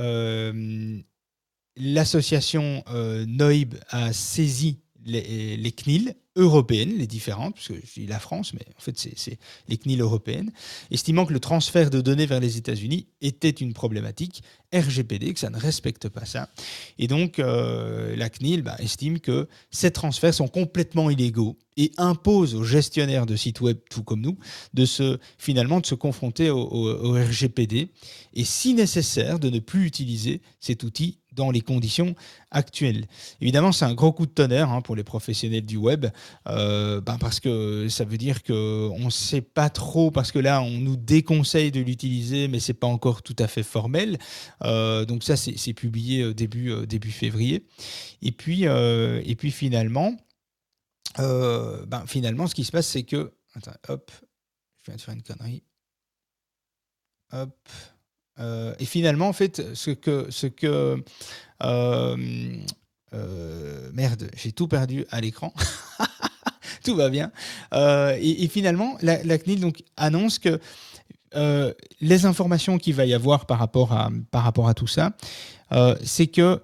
[1.76, 2.84] l'association
[3.26, 8.64] Noib a saisi les, CNIL européennes, les différentes, parce que je dis la France, mais
[8.76, 9.38] en fait c'est
[9.68, 10.50] les CNIL européennes,
[10.90, 15.50] estimant que le transfert de données vers les États-Unis était une problématique RGPD, que ça
[15.50, 16.50] ne respecte pas ça.
[16.98, 22.54] Et donc euh, la CNIL bah, estime que ces transferts sont complètement illégaux et impose
[22.54, 24.38] aux gestionnaires de sites web, tout comme nous,
[24.74, 27.90] de se finalement de se confronter au, au RGPD
[28.34, 32.14] et si nécessaire de ne plus utiliser cet outil dans les conditions
[32.50, 33.06] actuelles.
[33.40, 36.06] Évidemment, c'est un gros coup de tonnerre hein, pour les professionnels du web,
[36.48, 40.62] euh, ben parce que ça veut dire qu'on ne sait pas trop, parce que là,
[40.62, 44.18] on nous déconseille de l'utiliser, mais ce n'est pas encore tout à fait formel.
[44.62, 47.66] Euh, donc ça, c'est publié euh, début, début février.
[48.22, 50.14] Et puis, et puis finalement,
[51.18, 53.32] ben, finalement, ce qui se passe, c'est que...
[53.54, 54.10] Attends, hop,
[54.82, 55.62] je viens de faire une connerie.
[57.32, 57.68] Hop.
[58.40, 61.02] Euh, et finalement, en fait, ce que, ce que
[61.62, 62.56] euh,
[63.14, 65.52] euh, merde, j'ai tout perdu à l'écran.
[66.84, 67.30] tout va bien.
[67.72, 70.60] Et, finalement, la, CNIL donc annonce que
[72.00, 75.12] les informations qu'il va y avoir par rapport à, par rapport à tout ça,
[76.02, 76.60] c'est que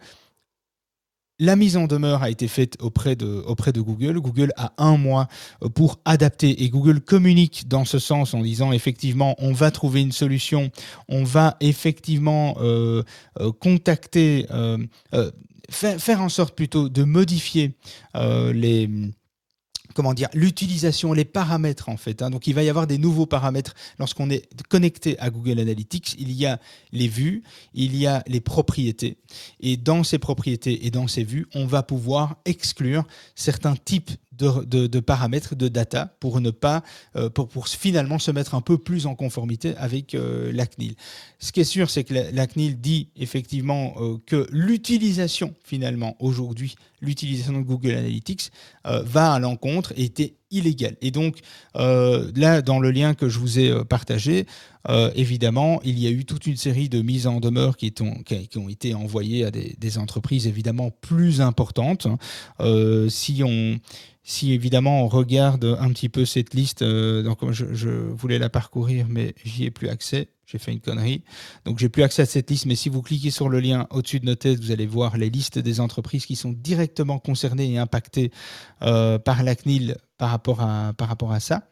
[1.40, 4.20] la mise en demeure a été faite auprès de, Google.
[4.20, 5.26] Google a un mois
[5.64, 10.02] euh, pour adapter et Google communique dans ce sens en disant effectivement on va trouver
[10.02, 10.70] une solution,
[11.08, 13.02] on va effectivement euh,
[13.40, 14.46] euh, contacter,
[15.70, 17.72] faire, en sorte plutôt de modifier
[18.14, 18.90] les
[19.94, 22.22] comment dire, l'utilisation, les paramètres en fait.
[22.22, 22.30] Hein.
[22.30, 26.16] Donc il va y avoir des nouveaux paramètres lorsqu'on est connecté à Google Analytics.
[26.18, 26.60] Il y a
[26.92, 27.42] les vues,
[27.74, 29.18] il y a les propriétés.
[29.60, 35.00] Et dans ces propriétés et dans ces vues, on va pouvoir exclure certains types de,
[35.00, 36.82] paramètres, de data, pour ne pas,
[37.16, 40.94] euh, pour, finalement se mettre un peu plus en conformité avec euh, la CNIL.
[41.38, 46.74] Ce qui est sûr, c'est que la, CNIL dit effectivement euh, que l'utilisation, finalement, aujourd'hui,
[47.00, 48.50] l'utilisation de Google Analytics
[48.84, 50.96] va à l'encontre et était illégal.
[51.00, 51.38] Et donc,
[51.76, 54.46] euh, là, dans le lien que je vous ai euh, partagé,
[54.88, 58.68] euh, évidemment, il y a eu toute une série de mises en demeure qui, ont,
[58.68, 62.06] été envoyées à des, entreprises évidemment plus importantes.
[63.08, 63.78] Si on,
[64.42, 69.64] évidemment on regarde un petit peu cette liste, donc je, voulais la parcourir, mais j'y
[69.64, 70.28] ai plus accès.
[70.46, 71.22] J'ai fait une connerie.
[71.64, 74.18] Donc j'ai plus accès à cette liste, mais si vous cliquez sur le lien au-dessus
[74.18, 77.78] de nos têtes, vous allez voir les listes des entreprises qui sont directement concernées et
[77.78, 78.30] impactées
[78.80, 81.62] par la CNIL par rapport à, par rapport à ça.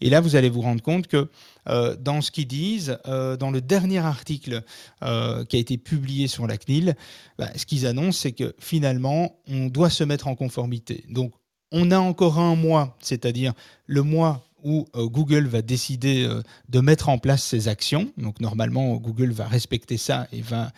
[0.00, 1.28] Et là, vous allez vous rendre compte que
[1.68, 4.62] euh, dans ce qu'ils disent, euh, dans le dernier article
[5.04, 6.96] euh, qui a été publié sur la CNIL,
[7.38, 11.04] bah, ce qu'ils annoncent, c'est que finalement, on doit se mettre en conformité.
[11.10, 11.34] Donc,
[11.70, 13.52] on a encore un mois, c'est-à-dire
[13.84, 18.12] le mois où euh, Google va décider euh, de mettre en place ses actions.
[18.16, 20.72] Donc normalement, Google va respecter ça et va,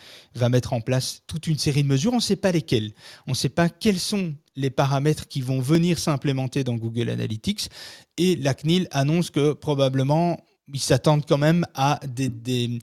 [0.49, 2.13] mettre en place toute une série de mesures.
[2.13, 2.93] On ne sait pas lesquelles.
[3.27, 7.69] On ne sait pas quels sont les paramètres qui vont venir s'implémenter dans Google Analytics.
[8.17, 10.39] Et la CNIL annonce que probablement,
[10.73, 12.79] ils s'attendent quand même à des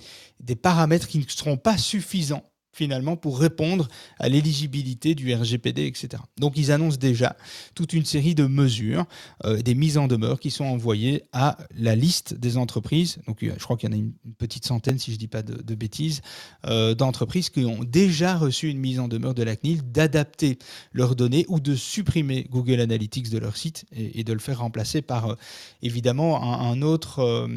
[0.61, 6.23] paramètres qui ne seront pas suffisants finalement pour répondre à l'éligibilité du RGPD, etc.
[6.39, 7.37] Donc ils annoncent déjà
[7.75, 9.05] toute une série de mesures,
[9.45, 13.19] euh, des mises en demeure qui sont envoyées à la liste des entreprises.
[13.27, 15.43] Donc je crois qu'il y en a une, petite centaine, si je ne dis pas
[15.43, 16.23] de, bêtises,
[16.67, 20.59] euh, d'entreprises qui ont déjà reçu une mise en demeure de la CNIL d'adapter
[20.93, 25.03] leurs données ou de supprimer Google Analytics de leur site et, de le faire remplacer
[25.03, 25.35] par euh,
[25.83, 27.49] évidemment un, autre,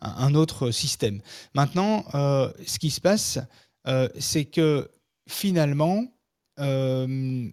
[0.00, 1.20] un, autre système.
[1.54, 3.38] Maintenant, ce qui se passe,
[3.86, 4.90] euh, c'est que
[5.28, 6.04] finalement,
[6.58, 7.48] euh,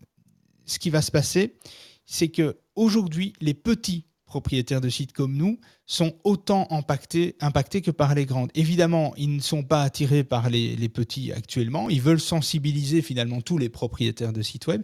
[0.65, 1.57] ce qui va se passer,
[2.05, 7.33] c'est que aujourd'hui, les petits propriétaires de sites comme nous sont autant impactés,
[7.81, 8.51] que par les grandes.
[8.53, 13.57] Évidemment, ils ne sont pas attirés par les, petits actuellement, ils veulent sensibiliser finalement tous
[13.57, 14.83] les propriétaires de sites web,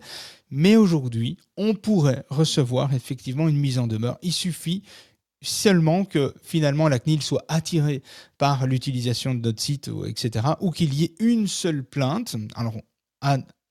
[0.49, 4.17] mais aujourd'hui, on pourrait recevoir effectivement une mise en demeure.
[4.21, 4.84] Il suffit
[5.43, 8.01] seulement que finalement la CNIL soit attirée
[8.38, 12.36] par l'utilisation de notre site, etc., ou qu'il y ait une seule plainte.
[12.56, 12.75] Alors,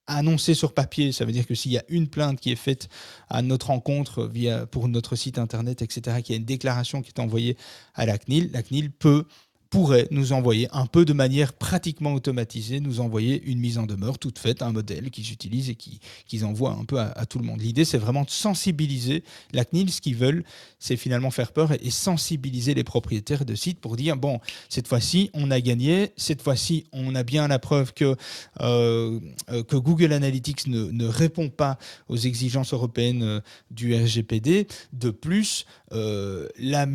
[0.07, 2.89] annoncé sur papier, ça veut dire que s'il y a une plainte qui est faite
[3.29, 7.09] à notre rencontre via, pour notre site internet, etc., qu'il y a une déclaration qui
[7.09, 7.57] est envoyée
[7.93, 9.25] à la CNIL, la CNIL peut
[9.73, 14.19] pourrait nous envoyer un peu de manière pratiquement automatisée, nous envoyer une mise en demeure
[14.19, 17.45] toute faite, un modèle qu'ils utilisent et qu'ils qui envoient un peu à, tout le
[17.45, 17.59] monde.
[17.59, 19.91] L'idée, c'est vraiment de sensibiliser la CNIL.
[19.91, 20.43] Ce qu'ils veulent,
[20.77, 25.31] c'est finalement faire peur et, sensibiliser les propriétaires de sites pour dire, bon, cette fois-ci,
[25.33, 28.15] on a gagné, cette fois-ci, on a bien la preuve que,
[28.61, 33.39] euh, que Google Analytics ne, ne, répond pas aux exigences européennes euh,
[33.71, 34.67] du RGPD.
[34.91, 36.87] De plus, euh, la,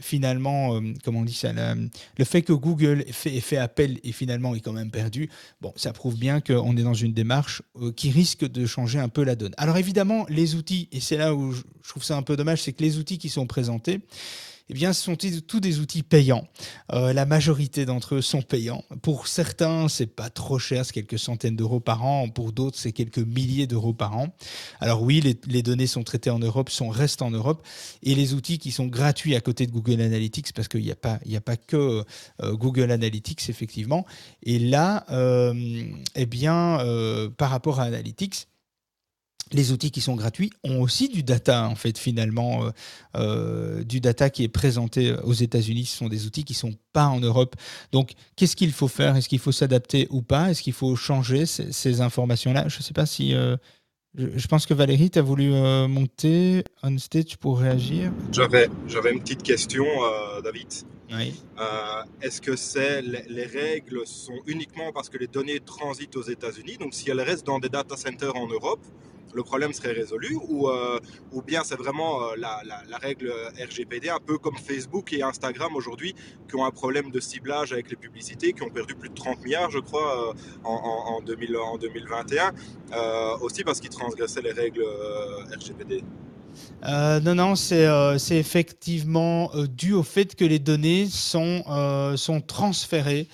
[0.00, 3.98] finalement, euh, comment on dit ça le fait que Google ait fait, ait fait, appel
[4.04, 5.28] et finalement est quand même perdu,
[5.60, 9.08] bon, ça prouve bien qu'on est dans une démarche euh, qui risque de changer un
[9.08, 9.52] peu la donne.
[9.56, 12.72] Alors évidemment, les outils, et c'est là où je trouve ça un peu dommage, c'est
[12.72, 14.00] que les outils qui sont présentés,
[14.68, 16.48] eh bien, ce sont tous des outils payants.
[16.92, 18.84] Euh, la majorité d'entre eux sont payants.
[19.00, 22.28] Pour certains, c'est pas trop cher, c'est quelques centaines d'euros par an.
[22.28, 24.34] Pour d'autres, c'est quelques milliers d'euros par an.
[24.80, 27.64] Alors oui, les, données sont traitées en Europe, sont restent en Europe,
[28.02, 30.96] et les outils qui sont gratuits à côté de Google Analytics, parce qu'il n'y a
[30.96, 32.04] pas, il n'y a pas que
[32.42, 34.04] euh, Google Analytics effectivement.
[34.42, 35.54] Et là, euh,
[36.16, 36.78] eh bien,
[37.36, 38.48] par rapport à Analytics
[39.52, 42.70] les outils qui sont gratuits ont aussi du data, en fait, finalement, euh,
[43.16, 45.86] euh, du data qui est présenté aux États-Unis.
[45.86, 47.56] Ce sont des outils qui ne sont pas en Europe.
[47.92, 49.16] Donc, qu'est-ce qu'il faut faire?
[49.16, 50.50] Est-ce qu'il faut s'adapter ou pas?
[50.50, 52.68] Est-ce qu'il faut changer ces, informations-là?
[52.68, 53.34] Je ne sais pas si.
[53.34, 53.56] Euh,
[54.16, 58.12] je, pense que Valérie, tu as voulu euh, monter on stage pour réagir.
[58.32, 58.68] J'avais
[59.12, 60.68] une petite question, euh, David.
[61.12, 66.22] Euh, Est-ce que c'est les, les, règles sont uniquement parce que les données transitent aux
[66.22, 66.78] États-Unis?
[66.78, 68.80] Donc, si elles restent dans des data centers en Europe,
[69.34, 70.98] le problème serait résolu ou, euh,
[71.32, 75.76] ou bien c'est vraiment euh, la, la, règle RGPD, un peu comme Facebook et Instagram
[75.76, 76.14] aujourd'hui,
[76.48, 79.44] qui ont un problème de ciblage avec les publicités, qui ont perdu plus de 30
[79.44, 82.52] milliards, je crois, en, en, 2000, en 2021,
[83.42, 84.84] aussi parce qu'ils transgressaient les règles
[85.54, 86.02] RGPD.
[86.84, 91.64] Euh, non, non, c'est euh, effectivement euh, dû au fait que les données sont,
[92.16, 93.28] sont transférées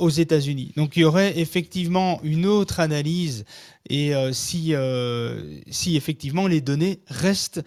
[0.00, 0.72] aux États-Unis.
[0.76, 3.44] Donc il y aurait effectivement une autre analyse
[3.88, 4.74] et si,
[5.70, 7.62] si effectivement les données restent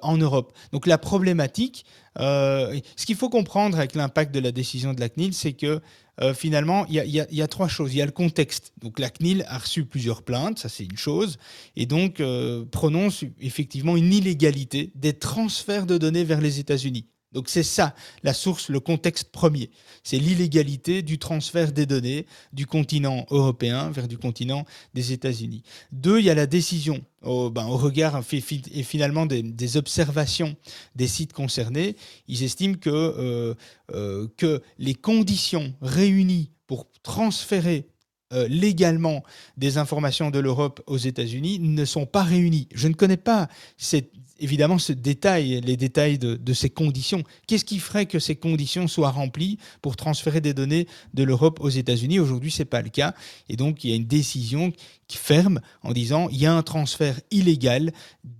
[0.00, 0.54] en Europe.
[0.72, 1.84] Donc la problématique,
[2.16, 5.82] ce qu'il faut comprendre avec l'impact de la décision de la CNIL, c'est que
[6.20, 7.94] euh, finalement, il y, a trois choses.
[7.94, 8.72] Il y a le contexte.
[8.80, 11.38] Donc la CNIL a reçu plusieurs plaintes, ça c'est une chose,
[11.76, 17.06] et donc euh, prononce effectivement une illégalité des transferts de données vers les États-Unis.
[17.34, 19.70] Donc c'est ça la source, le contexte premier.
[20.02, 25.62] C'est l'illégalité du transfert des données du continent européen vers du continent des États-Unis.
[25.92, 30.56] Deux, il y a la décision au, ben, regard et finalement des, observations
[30.94, 31.96] des sites concernés.
[32.28, 33.54] Ils estiment que, euh,
[33.92, 37.88] euh, que les conditions réunies pour transférer
[38.32, 39.22] euh, légalement
[39.56, 42.68] des informations de l'Europe aux États-Unis ne sont pas réunies.
[42.74, 47.22] Je ne connais pas cette, évidemment ce détail, les détails de, ces conditions.
[47.46, 51.68] Qu'est-ce qui ferait que ces conditions soient remplies pour transférer des données de l'Europe aux
[51.68, 52.18] États-Unis?
[52.18, 53.14] Aujourd'hui, ce n'est pas le cas.
[53.48, 54.72] Et donc, il y a une décision
[55.12, 57.92] ferme en disant il y a un transfert illégal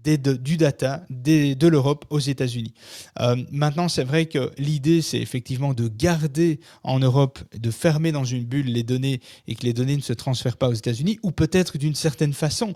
[0.04, 2.74] du data de l'Europe aux États-Unis.
[3.20, 8.24] Euh, maintenant, c'est vrai que l'idée, c'est effectivement de garder en Europe, de fermer dans
[8.24, 11.30] une bulle les données et que les données ne se transfèrent pas aux États-Unis, ou
[11.30, 12.74] peut-être d'une certaine façon.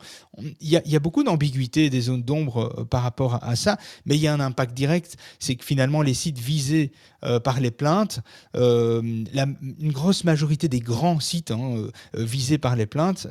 [0.61, 3.57] Il y, a, il y a beaucoup d'ambiguïté, des zones d'ombre euh, par rapport à
[3.57, 6.93] ça, mais il y a un impact direct, c'est que finalement les sites visés
[7.25, 8.21] euh, par les plaintes,
[8.55, 13.27] euh, une grosse majorité des grands sites hein, euh, visés par les plaintes,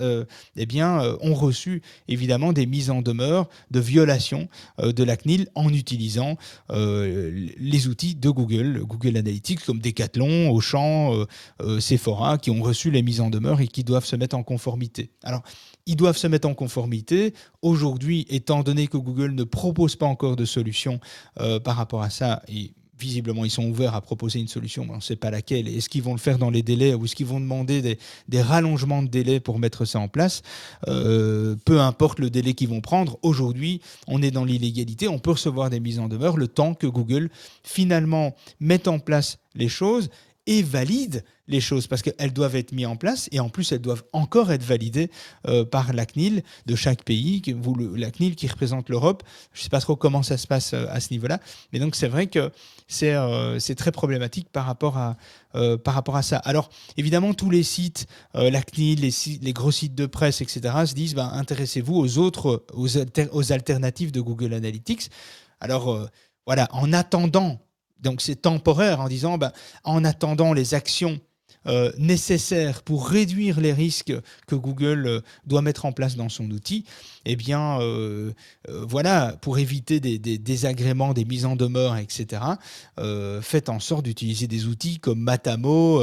[0.55, 5.69] eh bien, ont reçu évidemment des mises en demeure de violation de la CNIL en
[5.73, 6.37] utilisant
[6.69, 11.25] les outils de Google, Google Analytics comme Decathlon, Auchan,
[11.79, 15.11] Sephora, qui ont reçu les mises en demeure et qui doivent se mettre en conformité.
[15.23, 15.43] Alors,
[15.85, 17.33] ils doivent se mettre en conformité.
[17.61, 20.99] Aujourd'hui, étant donné que Google ne propose pas encore de solution
[21.35, 24.97] par rapport à ça, et visiblement, ils sont ouverts à proposer une solution, mais on
[24.97, 25.67] ne sait pas laquelle.
[25.67, 27.81] Est-ce qu'ils vont le faire dans les délais ou est-ce qu'ils vont demander
[28.27, 30.41] des, rallongements de délais pour mettre ça en place?
[30.87, 35.07] Euh, Peu importe le délai qu'ils vont prendre, aujourd'hui, on est dans l'illégalité.
[35.07, 37.29] On peut recevoir des mises en demeure le temps que Google
[37.63, 40.09] finalement mette en place les choses
[40.47, 43.81] et valide les choses parce qu'elles doivent être mises en place et en plus elles
[43.81, 45.11] doivent encore être validées
[45.47, 47.41] euh, par la CNIL de chaque pays,
[47.95, 49.23] la CNIL qui représente l'Europe.
[49.53, 51.39] Je ne sais pas trop comment ça se passe euh, à ce niveau-là,
[51.71, 52.51] mais donc c'est vrai que
[52.87, 55.17] c'est euh, très problématique par rapport, à,
[56.21, 56.37] ça.
[56.37, 60.93] Alors évidemment, tous les sites, la CNIL, les, les, gros sites de presse, etc., se
[60.93, 65.09] disent ben, intéressez-vous aux autres, aux, alternatives de Google Analytics.
[65.59, 66.07] Alors
[66.45, 67.59] voilà, en attendant
[68.01, 69.51] donc c'est temporaire en disant, ben,
[69.83, 71.19] en attendant les actions
[71.67, 74.13] euh, nécessaires pour réduire les risques
[74.47, 76.85] que Google euh, doit mettre en place dans son outil,
[77.27, 78.31] eh bien, euh,
[78.67, 82.41] voilà, pour éviter des, désagréments, des mises en demeure, etc.,
[83.41, 86.01] faites en sorte d'utiliser des outils comme Matamo,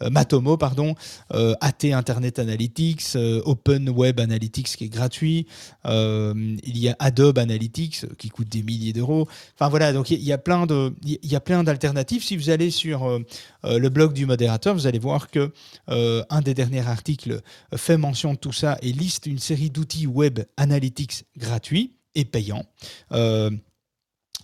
[0.00, 0.94] Matomo, pardon,
[1.30, 5.46] AT Internet Analytics, Open Web Analytics qui est gratuit,
[5.84, 9.28] il y a Adobe Analytics qui coûte des milliers d'euros.
[9.54, 10.66] Enfin voilà, donc il y, a plein
[11.04, 12.22] y a plein d'alternatives.
[12.22, 13.20] Si vous allez sur
[13.64, 15.52] le blog du modérateur, vous allez voir que
[15.88, 17.40] euh, un des derniers articles
[17.74, 22.64] fait mention de tout ça et liste une série d'outils web analytics gratuits et payants.
[23.12, 23.50] Euh,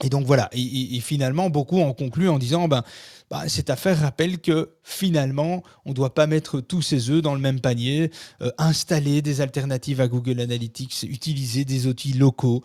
[0.02, 2.82] et donc voilà, et, finalement, beaucoup ont conclu en disant, ben,
[3.30, 7.34] bah, cette affaire rappelle que finalement, on ne doit pas mettre tous ses œufs dans
[7.34, 12.64] le même panier, euh, installer des alternatives à Google Analytics, utiliser des outils locaux,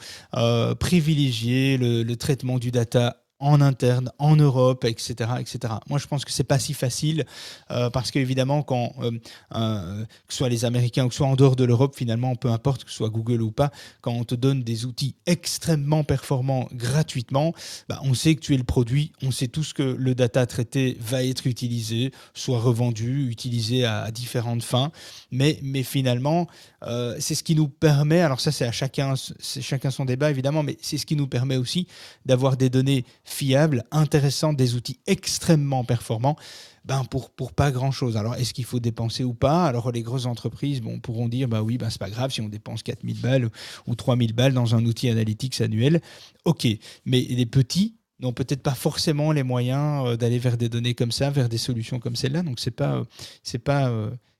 [0.79, 5.31] privilégier le, traitement du data en interne, en Europe, etc.
[5.39, 5.73] etc.
[5.89, 7.25] Moi, je pense que c'est pas si facile
[7.71, 9.11] euh, parce qu'évidemment, euh,
[9.51, 12.49] que ce soit les Américains ou que ce soit en dehors de l'Europe, finalement, peu
[12.49, 13.71] importe que ce soit Google ou pas,
[14.01, 17.53] quand on te donne des outils extrêmement performants gratuitement,
[17.89, 20.97] bah, on sait que tu es le produit, on sait tous que le data traité
[20.99, 24.91] va être utilisé, soit revendu, utilisé à, différentes fins,
[25.31, 26.47] mais, mais finalement,
[26.83, 30.63] euh, c'est ce qui nous permet, alors ça c'est à chacun, chacun son débat évidemment,
[30.63, 31.87] mais c'est ce qui nous permet aussi
[32.25, 36.37] d'avoir des données fiables, intéressantes, des outils extrêmement performants.
[36.85, 38.15] Ben pour, pour pas grand chose.
[38.15, 39.65] Alors, est-ce qu'il faut dépenser ou pas?
[39.65, 42.47] Alors, les grosses entreprises bon, pourront dire bah oui, ben, c'est pas grave si on
[42.47, 43.49] dépense 4000 balles
[43.87, 45.99] ou 3000 balles dans un outil analytics annuel.
[46.45, 46.65] Ok,
[47.05, 51.11] mais les petits, n'ont peut-être pas forcément les moyens euh, d'aller vers des données comme
[51.11, 52.41] ça, vers des solutions comme celle-là.
[52.41, 53.05] Donc c'est pas, euh,
[53.43, 53.91] c'est pas,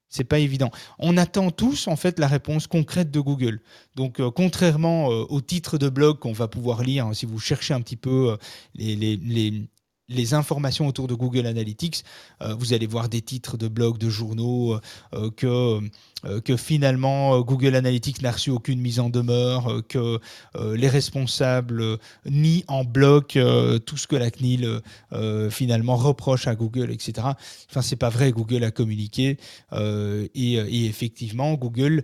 [0.09, 0.71] c'est pas évident.
[0.99, 3.61] On attend tous en fait la réponse concrète de Google.
[3.95, 7.39] Donc euh, contrairement euh, au titre de blog qu'on va pouvoir lire, hein, si vous
[7.39, 8.37] cherchez un petit peu euh,
[8.75, 8.95] les,
[10.09, 12.03] les, informations autour de Google Analytics,
[12.57, 14.79] vous allez voir des titres de blogs, de journaux
[15.35, 15.81] que euh,
[16.43, 20.19] que finalement euh, Google Analytics n'a reçu aucune mise en demeure, euh, que
[20.75, 23.37] les responsables nient en bloc
[23.85, 24.81] tout ce que la CNIL
[25.49, 27.27] finalement reproche à Google, etc.
[27.69, 28.31] Enfin, c'est pas vrai.
[28.31, 29.37] Google a communiqué
[29.73, 32.03] et, effectivement, Google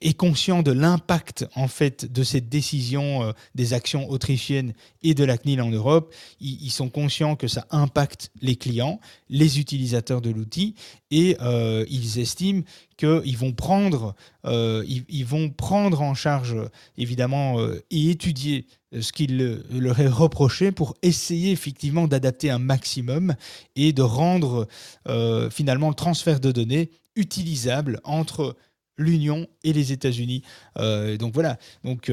[0.00, 5.38] est conscient de l'impact en fait de cette décision des actions autrichiennes et de la
[5.38, 6.14] CNIL en Europe.
[6.40, 10.74] Il, ils sont conscients que ça impacte les clients, les utilisateurs de l'outil,
[11.14, 12.62] et euh, ils estiment
[12.96, 14.84] qu'ils vont prendre, euh,
[15.24, 16.56] vont prendre en charge
[16.96, 17.56] évidemment
[17.90, 18.66] et étudier
[18.98, 23.34] ce qu'il leur est reproché pour essayer effectivement d'adapter un maximum
[23.74, 24.68] et de rendre
[25.50, 28.56] finalement le transfert de données utilisable entre
[28.96, 30.42] l'Union et les États-Unis.
[30.76, 32.10] donc voilà, donc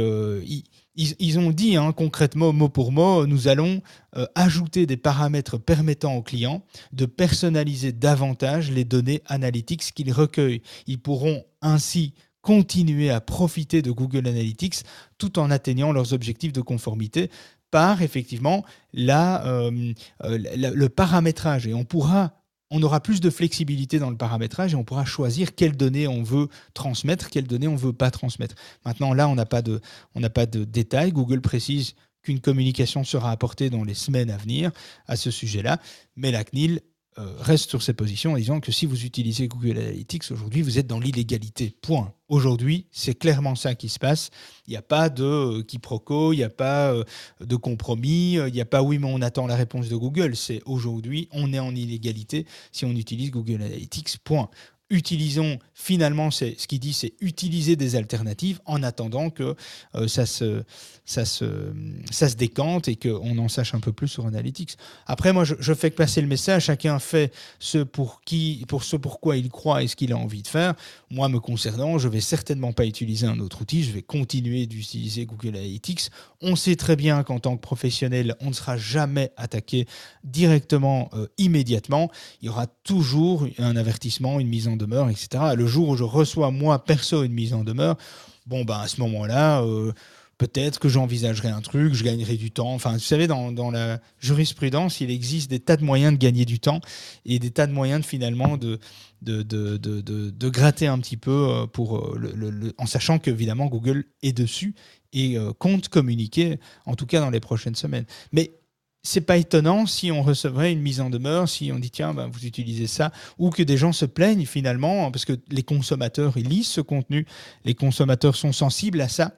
[0.95, 3.81] ils, ont dit hein, concrètement, mot pour mot, nous allons
[4.17, 10.61] euh, ajouter des paramètres permettant aux clients de personnaliser davantage les données analytiques qu'ils recueillent.
[10.87, 14.83] Ils pourront ainsi continuer à profiter de Google Analytics
[15.17, 17.29] tout en atteignant leurs objectifs de conformité
[17.69, 18.65] par effectivement
[18.97, 21.67] euh, euh, le paramétrage.
[21.67, 22.40] Et on pourra
[22.71, 26.23] on aura plus de flexibilité dans le paramétrage et on pourra choisir quelles données on
[26.23, 28.55] veut transmettre, quelles données on ne veut pas transmettre.
[28.85, 31.11] Maintenant, là, on n'a pas, de, détails.
[31.11, 34.71] Google précise qu'une communication sera apportée dans les semaines à venir
[35.07, 35.79] à ce sujet-là,
[36.15, 36.81] mais la CNIL
[37.17, 40.79] euh, reste sur ses positions en disant que si vous utilisez Google Analytics aujourd'hui, vous
[40.79, 41.75] êtes dans l'illégalité.
[41.81, 42.13] Point.
[42.29, 44.29] Aujourd'hui, c'est clairement ça qui se passe.
[44.65, 47.03] Il n'y a pas de euh, quiproquo, il n'y a pas euh,
[47.41, 50.37] de compromis, il n'y a pas oui, mais on attend la réponse de Google.
[50.37, 54.17] C'est aujourd'hui, on est en illégalité si on utilise Google Analytics.
[54.23, 54.49] Point
[54.91, 59.55] utilisons finalement, ce qu'il dit, c'est utiliser des alternatives en attendant que
[59.95, 60.63] euh, ça, se,
[61.05, 61.73] ça, se,
[62.11, 64.77] ça se décante et qu'on en sache un peu plus sur Analytics.
[65.07, 69.37] Après, moi, je, fais passer le message, chacun fait ce pour, qui, pour ce pourquoi
[69.37, 70.75] il croit et ce qu'il a envie de faire.
[71.09, 75.25] Moi, me concernant, je vais certainement pas utiliser un autre outil, je vais continuer d'utiliser
[75.25, 76.09] Google Analytics.
[76.41, 79.87] On sait très bien qu'en tant que professionnel, on ne sera jamais attaqué
[80.23, 82.11] directement, euh, immédiatement.
[82.41, 85.43] Il y aura toujours un avertissement, une mise en demeure, etc.
[85.55, 87.97] Le jour où je reçois, moi, perso, une mise en demeure,
[88.45, 89.91] bon, ben, à ce moment-là, euh,
[90.37, 92.73] peut-être que j'envisagerai un truc, je gagnerai du temps.
[92.73, 96.45] Enfin, vous savez, dans, dans, la jurisprudence, il existe des tas de moyens de gagner
[96.45, 96.81] du temps
[97.25, 98.79] et des tas de moyens de, finalement de,
[99.21, 104.05] de, de, de, gratter un petit peu euh, pour euh, le, en sachant qu'évidemment Google
[104.23, 104.73] est dessus
[105.13, 108.05] et compte communiquer, en tout cas dans les prochaines semaines.
[108.31, 108.60] Mais
[109.03, 112.27] c'est pas étonnant si on recevrait une mise en demeure, si on dit tiens, ben,
[112.27, 116.47] vous utilisez ça, ou que des gens se plaignent finalement, parce que les consommateurs, ils
[116.47, 117.25] lisent ce contenu,
[117.65, 119.33] les consommateurs sont sensibles à ça.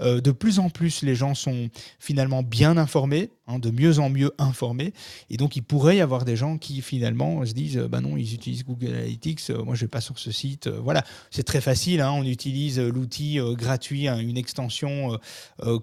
[0.00, 4.10] Euh, de plus en plus, les gens sont finalement bien informés, hein, de mieux en
[4.10, 4.92] mieux informés,
[5.30, 8.34] et donc il pourrait y avoir des gens qui finalement se disent bah non, ils
[8.34, 10.68] utilisent Google Analytics, euh, moi je vais pas sur ce site.
[10.68, 15.18] Euh, voilà, c'est très facile, hein, on utilise l'outil gratuit, hein, une extension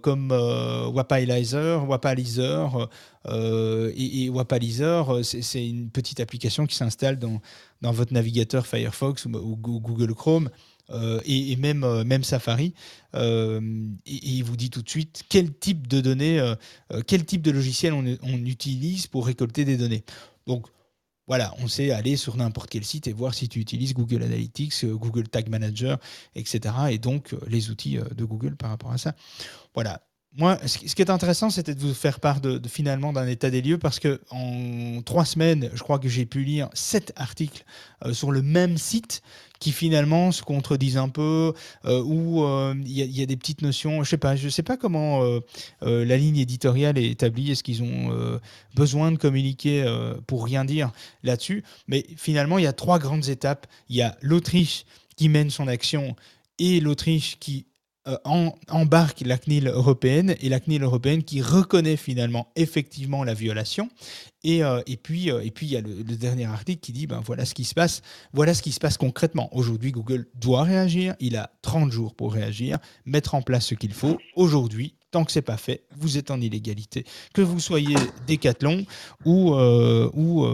[0.01, 2.88] comme Wapalizer, Wapalizer
[3.28, 7.41] euh, et, et, Wapalizer, c'est une petite application qui s'installe dans
[7.91, 10.49] votre navigateur Firefox ou, Google Chrome.
[10.91, 12.73] Euh, et, même, euh, même Safari,
[13.13, 13.59] et,
[14.05, 16.53] il vous dit tout de suite quel type de données,
[17.07, 18.03] quel type de logiciel on,
[18.45, 20.03] utilise pour récolter des données.
[20.47, 20.67] Donc
[21.25, 24.86] voilà, on sait aller sur n'importe quel site et voir si tu utilises Google Analytics,
[24.86, 25.97] Google Tag Manager,
[26.36, 26.75] etc.
[26.91, 29.15] Et donc les outils de Google par rapport à ça.
[29.73, 30.01] Voilà,
[30.38, 33.61] moi, ce qui est intéressant, c'était de vous faire part de, finalement d'un état des
[33.61, 37.63] lieux parce que en trois semaines, je crois que j'ai pu lire sept articles
[38.05, 39.21] euh, sur le même site
[39.59, 41.53] qui finalement se contredisent un peu,
[41.86, 44.03] euh, où euh, il y, a des petites notions.
[44.03, 45.23] Je sais pas, je sais pas comment
[45.81, 47.51] la ligne éditoriale est établie.
[47.51, 48.39] Est-ce qu'ils ont
[48.75, 49.86] besoin de communiquer
[50.27, 50.91] pour rien dire
[51.23, 53.65] là-dessus Mais finalement, il y a trois grandes étapes.
[53.88, 56.17] Il y a l'Autriche qui mène son action
[56.59, 57.65] et l'Autriche qui
[58.07, 58.17] euh,
[58.69, 63.89] embarque la CNIL européenne et la CNIL européenne qui reconnaît finalement effectivement la violation.
[64.43, 67.07] Et, euh, et puis euh, et puis il y a le, dernier article qui dit
[67.07, 69.49] ben voilà ce qui se passe, voilà ce qui se passe concrètement.
[69.55, 72.77] Aujourd'hui, Google doit réagir, il a 30 jours pour réagir,
[73.07, 74.19] mettre en place ce qu'il faut.
[74.35, 77.05] Aujourd'hui, tant que c'est pas fait, vous êtes en illégalité.
[77.33, 77.95] Que vous soyez
[78.27, 78.85] Decathlon
[79.25, 80.45] ou ou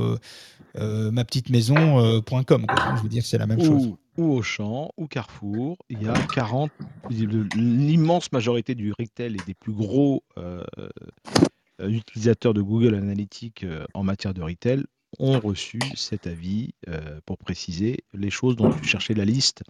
[0.75, 5.78] ma petite maison.com, je veux dire c'est la même chose ou Auchan, ou Carrefour.
[5.89, 6.72] Il y a 40,
[7.09, 13.86] l'immense majorité du retail et des plus gros euh, euh, utilisateurs de Google Analytics euh,
[13.93, 14.86] en matière de retail
[15.20, 19.64] ont reçu cet avis euh, pour préciser les choses dont tu cherchais la liste,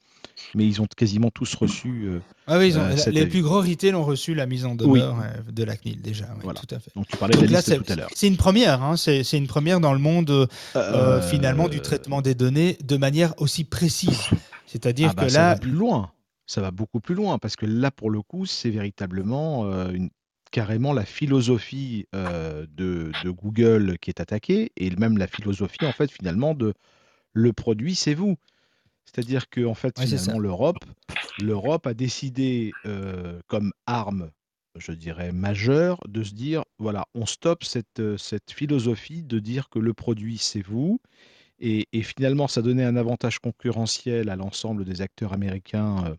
[0.53, 2.05] mais ils ont quasiment tous reçu.
[2.05, 5.17] Euh, ah oui, euh, les plus gros retail ont reçu la mise en demeure
[5.51, 6.25] de la CNIL déjà.
[6.25, 6.91] tout à fait.
[6.95, 8.09] Donc tu parlais de la liste tout à l'heure.
[8.15, 10.47] C'est une première, hein, c'est une première dans le monde
[11.29, 14.29] finalement du traitement des données de manière aussi précise.
[14.67, 16.11] C'est-à-dire ah bah, que là, ça va plus loin.
[16.45, 20.09] Ça va beaucoup plus loin parce que là, pour le coup, c'est véritablement une
[20.51, 26.53] carrément la philosophie de, Google qui est attaquée et même la philosophie en fait finalement
[26.53, 26.73] de
[27.33, 28.37] le produit c'est vous.
[29.05, 30.83] C'est-à-dire que en fait finalement l'Europe
[31.39, 32.71] l'Europe a décidé
[33.47, 34.31] comme arme
[34.75, 39.79] je dirais, majeur de se dire, voilà, on stoppe cette, cette philosophie de dire que
[39.79, 40.99] le produit, c'est vous.
[41.59, 46.15] Et, et finalement, ça donnait un avantage concurrentiel à l'ensemble des acteurs américains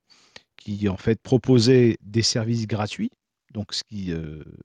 [0.57, 3.11] qui, en fait, proposaient des services gratuits,
[3.53, 4.12] donc ce qui,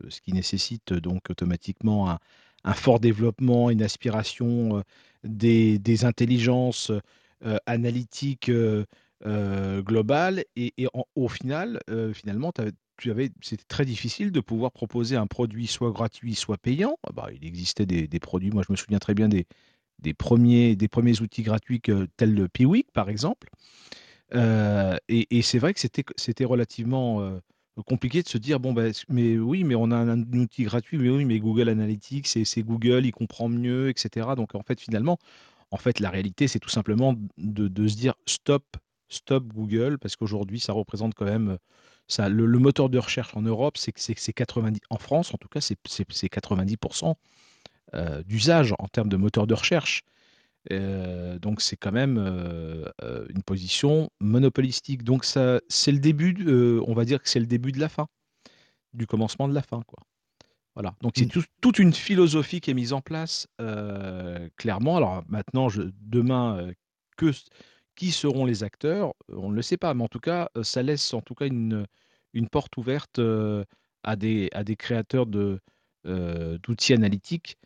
[0.09, 2.19] ce qui nécessite donc automatiquement un,
[2.63, 4.83] un fort développement, une aspiration
[5.23, 6.91] des, des intelligences
[7.65, 8.51] analytiques
[9.23, 10.43] globales.
[10.55, 10.73] Et,
[11.15, 11.79] au final,
[12.13, 12.51] finalement,
[12.97, 16.97] tu avais, c'était très difficile de pouvoir proposer un produit soit gratuit, soit payant.
[17.07, 19.45] Ah bah, il existait des, produits, moi je me souviens très bien des,
[19.99, 23.49] des premiers, des premiers outils gratuits que, tels le Piwik, par exemple.
[24.33, 27.39] Et, et c'est vrai que c'était, relativement
[27.83, 31.09] compliqué de se dire, bon, bah, mais oui, mais on a un, outil gratuit, mais
[31.09, 34.29] oui, mais Google Analytics, c'est, Google, il comprend mieux, etc.
[34.35, 35.17] Donc en fait, finalement,
[35.71, 38.63] en fait, la réalité, c'est tout simplement de, se dire, stop,
[39.09, 41.57] stop Google, parce qu'aujourd'hui, ça représente quand même...
[42.09, 45.37] Ça, le, moteur de recherche en Europe, c'est que c'est, c'est 90, en France en
[45.37, 47.15] tout cas, c'est 90%
[47.93, 50.03] euh, d'usage en termes de moteur de recherche.
[50.71, 55.03] Euh, donc c'est quand même euh, euh, une position monopolistique.
[55.03, 57.89] Donc ça, c'est le début, de- on va dire que c'est le début de la
[57.89, 58.07] fin,
[58.93, 59.99] du commencement de la fin, quoi.
[60.75, 60.95] Voilà.
[61.01, 61.29] Donc c'est Mm.
[61.29, 63.47] tout- toute une philosophie qui est mise en place
[64.57, 64.97] clairement.
[64.97, 66.71] Alors maintenant, je, demain,
[67.17, 67.31] que,
[67.95, 71.13] qui seront les acteurs On ne le sait pas, mais en tout cas, ça laisse
[71.13, 71.85] en tout cas une,
[72.33, 73.19] une porte ouverte
[74.03, 75.59] à des, à des créateurs de,
[76.05, 77.57] euh, d'outils analytiques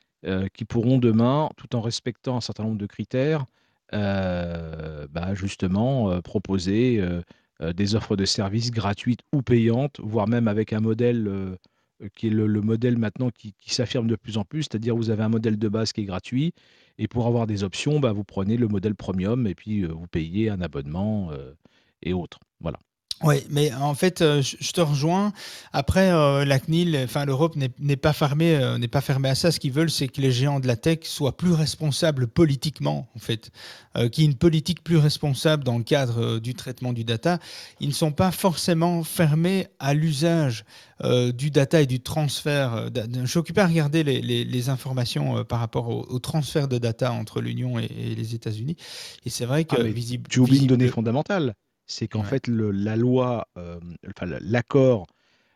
[0.54, 3.46] qui pourront demain, tout en respectant un certain nombre de critères,
[3.94, 7.22] euh, bah, justement euh, proposer euh,
[7.62, 11.56] euh, des offres de services gratuites ou payantes, voire même avec un modèle euh,
[12.02, 15.10] euh, qui est le, le modèle maintenant qui, s'affirme de plus en plus, c'est-à-dire vous
[15.10, 16.54] avez un modèle de base qui est gratuit,
[16.98, 20.08] et pour avoir des options, bah, vous prenez le modèle premium et puis euh, vous
[20.08, 21.54] payez un abonnement euh,
[22.02, 22.40] et autres.
[22.62, 22.80] Voilà.
[23.24, 25.32] Oui, mais en fait, euh, je je te rejoins.
[25.74, 29.36] Après, euh, la CNIL, enfin l'Europe n'est n'est pas fermée, euh, n'est pas fermée à
[29.36, 29.52] ça.
[29.52, 33.20] Ce qu'ils veulent, c'est que les géants de la tech soient plus responsables politiquement, en
[33.20, 33.52] fait,
[33.98, 37.04] euh, qu'il y ait une politique plus responsable dans le cadre euh, du traitement du
[37.04, 37.40] data.
[37.80, 40.66] Ils ne sont pas forcément fermés à l'usage
[41.04, 42.74] euh, du data et du transfert.
[42.74, 46.06] euh, d'a- Je suis occupé à regarder les, les- les informations euh, par rapport au,
[46.10, 48.76] au transfert de data entre l'Union et, et les États-Unis.
[49.26, 51.54] Et c'est vrai que Ah, mais visible, tu oublies une visible- donnée fondamentale,
[51.92, 52.28] c'est qu'en Ouais.
[52.28, 55.08] fait le- la loi, euh, enfin l'accord,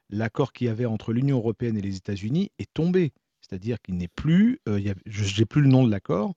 [0.09, 3.13] l'accord qu'il y avait entre l'Union européenne et les États-Unis est tombé.
[3.41, 6.33] C'est-à-dire qu'il n'est plus, euh, il y a- je n'ai plus le nom de l'accord.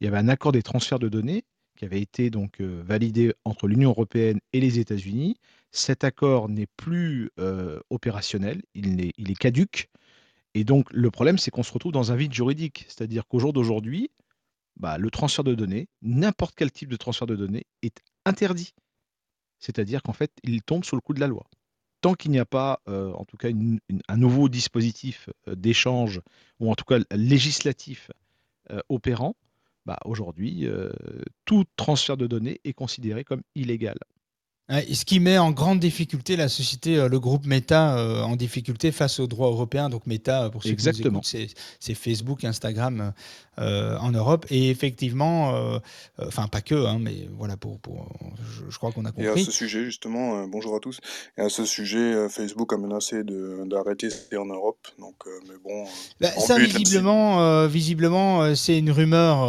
[0.00, 1.42] Il y avait un accord des transferts de données
[1.76, 5.36] qui avait été donc euh, validé entre l'Union européenne et les États-Unis.
[5.72, 7.30] Cet accord n'est plus
[7.90, 9.88] opérationnel, il est, il est caduque.
[10.54, 12.84] Et donc le problème, c'est qu'on se retrouve dans un vide juridique.
[12.88, 14.10] C'est-à-dire qu'au jour d'aujourd'hui,
[14.76, 18.72] bah, le transfert de données, n'importe quel type de transfert de données, est interdit.
[19.60, 21.46] C'est-à-dire qu'en fait, il tombe sous le coup de la loi.
[22.00, 23.48] Tant qu'il n'y a pas, euh, en tout cas,
[24.08, 26.22] un nouveau dispositif euh, d'échange,
[26.58, 28.10] ou en tout cas législatif
[28.70, 29.36] euh, opérant,
[29.86, 30.68] bah, aujourd'hui,
[31.46, 33.98] tout transfert de données est considéré comme illégal.
[34.70, 38.92] Ce qui met en grande difficulté la société, euh, le groupe Meta euh, en difficulté
[38.92, 39.88] face aux droits européens.
[39.88, 41.20] Donc Meta, euh, pour ceux qui Exactement.
[41.24, 43.12] nous écoutent, c'est Facebook, Instagram
[43.58, 44.46] euh, en Europe.
[44.50, 45.78] Et effectivement, euh,
[46.20, 48.06] euh, enfin pas que, hein, mais voilà, pour, pour,
[48.48, 49.44] je, je crois qu'on a Et à compris.
[49.44, 51.00] ce sujet, justement, euh, bonjour à tous.
[51.36, 54.86] Et à ce sujet, euh, Facebook a menacé de- d'arrêter c'est en Europe.
[55.00, 55.84] Donc, euh, mais bon,
[56.20, 59.48] Bah, ça, but, visiblement, euh, visiblement euh, c'est une rumeur.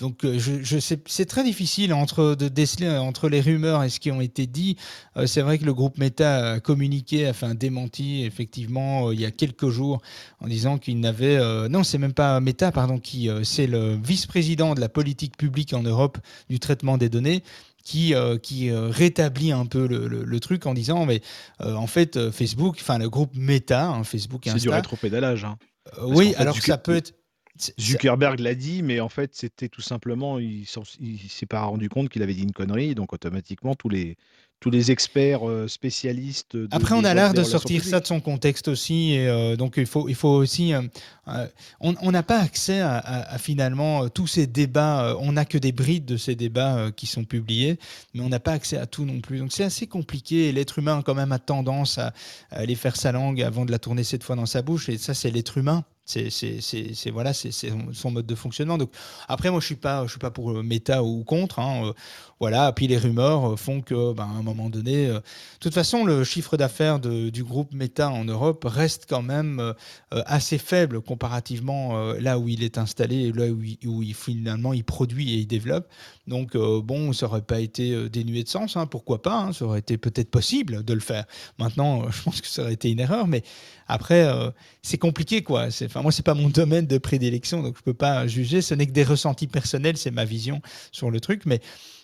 [0.00, 3.82] Donc, euh, je, je sais, c'est très difficile entre de déceler euh, entre les rumeurs
[3.84, 4.76] et ce qui ont été dit.
[5.16, 9.14] Euh, c'est vrai que le groupe Meta a communiqué, a fait un démenti, effectivement, euh,
[9.14, 10.00] il y a quelques jours,
[10.40, 11.36] en disant qu'il n'avait.
[11.36, 15.72] euh, non, c'est même pas Meta, pardon, qui c'est le vice-président de la politique publique
[15.74, 17.42] en Europe du traitement des données
[17.84, 21.22] qui, euh, qui euh, rétablit un peu le, le- le truc en disant mais
[21.62, 25.44] euh, en fait Facebook, enfin le groupe Meta, hein, Facebook et C'est du rétropédalage.
[25.44, 25.56] hein.
[26.02, 27.14] oui, fait, alors ça peut être.
[27.78, 30.64] Zuckerberg l'a dit, mais en fait, c'était tout simplement, il
[31.00, 34.16] il s'est pas rendu compte qu'il avait dit une connerie, donc automatiquement, tous les,
[34.60, 36.54] tous les experts euh, spécialistes.
[36.56, 39.56] de- Après, on a l'air des de sortir ça de son contexte aussi, et euh,
[39.56, 40.72] donc il faut, il faut aussi.
[40.74, 40.82] euh,
[41.80, 45.16] on n'a pas accès à, à- à finalement tous ces débats.
[45.20, 47.78] on n'a que des brides de ces débats euh, qui sont publiés,
[48.14, 49.38] mais on n'a pas accès à tout non plus.
[49.38, 50.52] Donc c'est assez compliqué.
[50.52, 52.12] L'être humain quand même a tendance à,
[52.50, 54.98] à aller faire sa langue avant de la tourner cette fois dans sa bouche, et
[54.98, 55.84] ça c'est l'être humain.
[56.10, 58.78] C'est voilà, c'est son- mode de fonctionnement.
[58.78, 58.90] Donc
[59.28, 61.58] après, moi, je suis je suis pas pour euh, Meta ou contre.
[61.60, 61.92] hein, euh,
[62.40, 62.72] voilà.
[62.72, 65.22] Puis les rumeurs euh, font que, ben, à un moment donné, euh, de
[65.60, 69.74] toute façon, le chiffre d'affaires du groupe Meta en Europe reste quand même euh,
[70.24, 75.34] assez faible comparativement là où il est installé et là où il, finalement il produit
[75.34, 75.88] et il développe.
[76.26, 78.76] Donc bon, ça aurait pas été dénué de sens.
[78.76, 81.26] hein, pourquoi pas hein, Ça aurait été peut-être possible de le faire.
[81.58, 83.42] Maintenant, je pense que ça aurait été une erreur, mais
[83.86, 84.26] après,
[84.82, 85.68] c'est compliqué, quoi.
[85.82, 88.62] Enfin, moi, c'est pas mon domaine de prédilection, donc je peux pas juger.
[88.62, 90.62] Ce n'est que des ressentis personnels, c'est ma vision
[90.92, 91.60] sur le truc, mais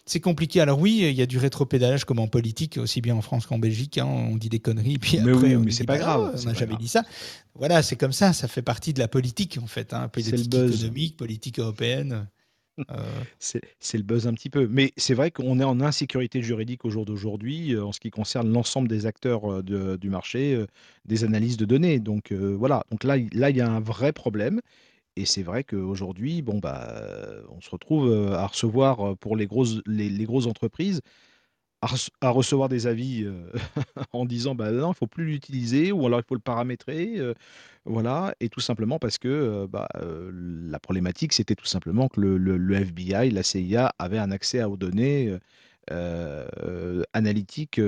[0.06, 0.60] c'est compliqué.
[0.60, 3.58] Alors oui, il y a du rétropédalage comme en politique, aussi bien en France qu'en
[3.58, 3.98] Belgique.
[3.98, 4.06] hein.
[4.06, 6.46] on dit des conneries, puis Mais après, oui, on mais c'est pas grave, on c'est
[6.46, 6.80] n'a jamais grave.
[6.80, 7.04] dit ça.
[7.54, 8.32] Voilà, c'est comme ça.
[8.32, 9.92] Ça fait partie de la politique, en fait.
[9.92, 10.74] Hein, C'est le politique buzz.
[10.84, 12.28] économique, politique européenne.
[12.90, 12.94] Euh,
[13.40, 14.68] C'est le buzz un petit peu.
[14.70, 18.10] Mais c'est vrai qu'on est en insécurité juridique au jour d'aujourd'hui euh, en ce qui
[18.10, 20.62] concerne l'ensemble des acteurs euh, de- du marché,
[21.06, 21.98] des analyses de données.
[22.00, 22.84] Donc euh, voilà.
[22.90, 24.60] Donc là, là, il y a un vrai problème.
[25.16, 26.92] Et c'est vrai qu'aujourd'hui, bon, bah,
[27.50, 31.00] on se retrouve à recevoir pour les grosses, les, grosses entreprises,
[31.82, 33.26] à, rece- à recevoir des avis
[34.12, 37.20] en disant bah non, il faut plus l'utiliser ou alors il faut le paramétrer.
[37.86, 42.76] voilà, et tout simplement parce que bah, la problématique, c'était tout simplement que le, le-
[42.84, 45.36] FBI, la CIA avait un accès aux données
[45.92, 47.80] euh, analytiques,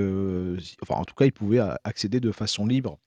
[0.81, 2.99] enfin en tout cas, ils pouvaient accéder de façon libre.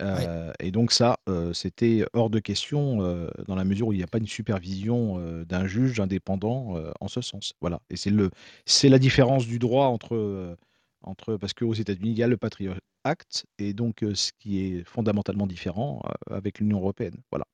[0.00, 3.98] Euh, et donc ça, euh, c'était hors de question euh, dans la mesure où il
[3.98, 7.54] n'y a pas une supervision d'un juge indépendant en ce sens.
[7.60, 7.80] Voilà.
[7.90, 8.30] Et c'est le,
[8.66, 10.56] c'est la différence du droit entre,
[11.02, 12.74] entre parce qu'aux États-Unis, il y a le Patriot
[13.04, 17.16] Act, et donc ce qui est fondamentalement différent avec l'Union européenne.
[17.30, 17.46] Voilà.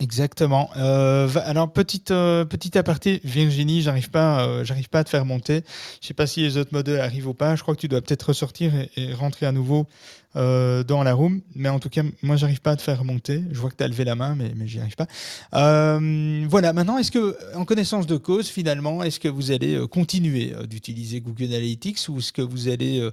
[0.00, 0.70] Exactement.
[0.76, 5.24] Euh, alors petite euh, petite aparté, Virginie, j'arrive pas euh, j'arrive pas à te faire
[5.24, 5.62] monter.
[6.00, 7.54] Je sais pas si les autres modèles arrivent ou pas.
[7.54, 9.86] Je crois que tu dois peut-être ressortir et, rentrer à nouveau
[10.34, 11.42] dans la room.
[11.54, 13.44] Mais en tout cas, moi j'arrive pas à te faire monter.
[13.52, 15.06] Je vois que tu as levé la main, mais mais j'y arrive pas.
[15.52, 16.72] Voilà.
[16.72, 21.44] Maintenant, est-ce que en connaissance de cause, finalement, est-ce que vous allez continuer d'utiliser Google
[21.44, 23.08] Analytics ou est-ce que vous allez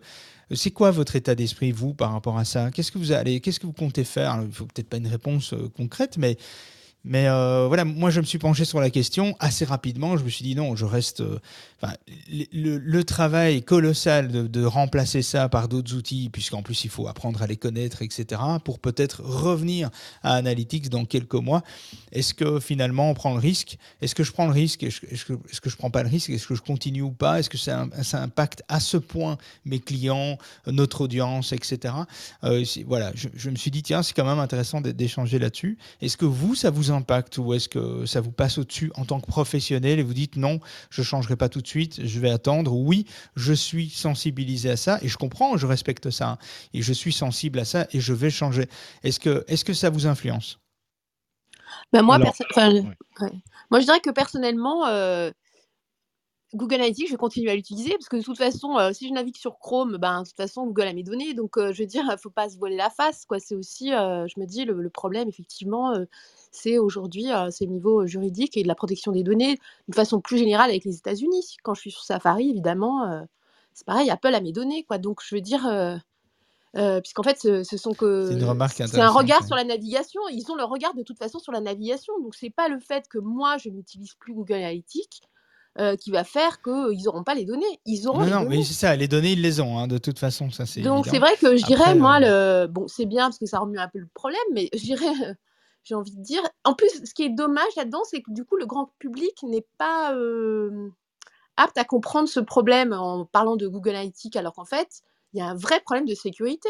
[0.54, 2.72] c'est quoi votre état d'esprit, vous, par rapport à ça?
[2.72, 4.42] Qu'est-ce que vous allez, qu'est-ce que vous comptez faire?
[4.46, 6.38] Il faut peut-être pas une réponse euh, concrète, mais
[7.04, 10.18] mais euh, voilà, moi je me suis penché sur la question assez rapidement.
[10.18, 11.22] Je me suis dit non, je reste.
[11.22, 11.40] euh,
[12.32, 17.42] le, le- travail colossal de, remplacer ça par d'autres outils, puisqu'en plus il faut apprendre
[17.42, 19.90] à les connaître, etc., pour peut-être revenir
[20.24, 21.64] à Analytics dans quelques mois.
[22.12, 23.78] Est-ce que finalement on prend le risque?
[24.02, 24.84] Est-ce que je prends le risque?
[24.84, 26.30] Est-ce que, je prends pas le risque?
[26.30, 27.40] Est-ce que je continue ou pas?
[27.40, 30.38] Est-ce que ça, impacte à ce point mes clients,
[30.68, 31.94] notre audience, etc.
[32.44, 35.78] Euh, voilà, je, me suis dit tiens, c'est quand même intéressant d'é- d'échanger là-dessus.
[36.02, 39.20] Est-ce que vous, ça vous impacte ou est-ce que ça vous passe au-dessus en tant
[39.20, 42.74] que professionnel et vous dites non, je changerai pas tout de suite, je vais attendre.
[42.74, 46.38] Oui, je suis sensibilisé à ça et je comprends, je respecte ça hein,
[46.74, 48.68] et je suis sensible à ça et je vais changer.
[49.04, 50.60] Est-ce que, est-ce que ça vous influence?
[51.94, 52.84] Ben moi, Alors, perso- enfin, ouais.
[53.22, 53.32] ouais.
[53.70, 55.32] moi, je dirais que personnellement, euh,
[56.54, 59.14] Google Analytics, je vais continuer à l'utiliser parce que de toute façon, euh, si je
[59.14, 61.34] navigue sur Chrome, ben, de toute façon, Google a mes données.
[61.34, 63.26] Donc, euh, je veux dire, il faut pas se voiler la face.
[63.26, 63.40] Quoi.
[63.40, 66.06] C'est aussi, euh, je me dis, le, le problème, effectivement, euh,
[66.52, 70.20] c'est aujourd'hui, euh, c'est au niveau juridique et de la protection des données de façon
[70.22, 71.58] plus générale avec les États-Unis.
[71.64, 73.22] Quand je suis sur Safari, évidemment, euh,
[73.74, 74.84] c'est pareil, Apple a mes données.
[74.84, 74.98] Quoi.
[74.98, 75.66] Donc, je veux dire.
[76.78, 79.64] euh, puisqu'en fait, ce, ce sont que C'est une remarque c'est un regard sur la
[79.66, 80.22] navigation.
[80.32, 82.14] Ils ont leur regard de toute façon sur la navigation.
[82.22, 85.22] Donc c'est pas le fait que moi je n'utilise plus Google Analytics
[85.80, 87.80] euh, qui va faire qu'ils n'auront pas les données.
[87.86, 88.58] Ils auront Non, les non, données.
[88.60, 91.08] mais c'est ça, les données, ils les ont, hein, de toute façon, ça c'est Donc
[91.08, 93.78] c'est vrai que je dirais moi euh, le bon c'est bien parce que ça remue
[93.80, 95.06] un peu le problème, mais je dirais
[95.84, 96.42] j'ai envie de dire.
[96.64, 99.66] En plus, ce qui est dommage là-dedans, c'est que du coup le grand public n'est
[99.78, 100.90] pas euh,
[101.58, 105.02] apte à comprendre ce problème en parlant de Google Analytics, alors qu'en fait
[105.34, 106.70] il y a un vrai problème de sécurité.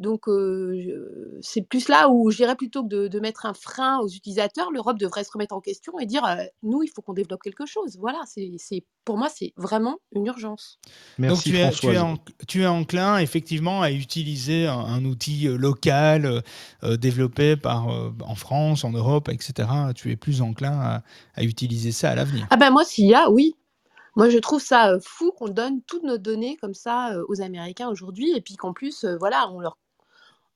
[0.00, 4.08] Donc, euh, c'est plus là où j'irais plutôt que de, de mettre un frein aux
[4.08, 4.72] utilisateurs.
[4.72, 7.66] L'Europe devrait se remettre en question et dire, euh, nous, il faut qu'on développe quelque
[7.66, 7.98] chose.
[7.98, 10.80] Voilà, c'est, c'est, pour moi, c'est vraiment une urgence.
[11.28, 11.98] Donc Merci tu es, tu, es Françoise.
[11.98, 16.42] en- tu es enclin effectivement à utiliser un, un outil local
[16.84, 19.68] euh, développé par, euh, en France, en Europe, etc.
[19.94, 21.02] Tu es plus enclin à,
[21.34, 22.48] à utiliser ça à l'avenir.
[22.50, 23.54] Ah ben moi, s'il y a, oui.
[24.16, 28.32] Moi, je trouve ça fou qu'on donne toutes nos données comme ça aux Américains aujourd'hui
[28.36, 29.78] et puis qu'en plus, voilà, on leur,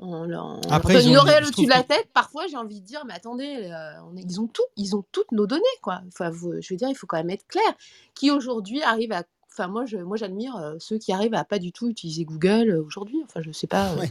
[0.07, 2.09] on leur, on leur Après, donne ils une auréole au-dessus de la tête.
[2.13, 5.33] Parfois, j'ai envie de dire, mais attendez, euh, on ils ont tout, ils ont toutes
[5.33, 6.01] nos données, quoi.
[6.09, 7.65] Enfin, vous- je veux dire, il faut quand même être clair.
[8.15, 9.25] Qui aujourd'hui arrive à
[9.57, 12.71] Enfin, moi, je, moi, j'admire euh, ceux qui arrivent à pas du tout utiliser Google
[12.71, 13.23] euh, aujourd'hui.
[13.25, 13.95] Enfin, je sais pas.
[13.95, 14.11] Ouais,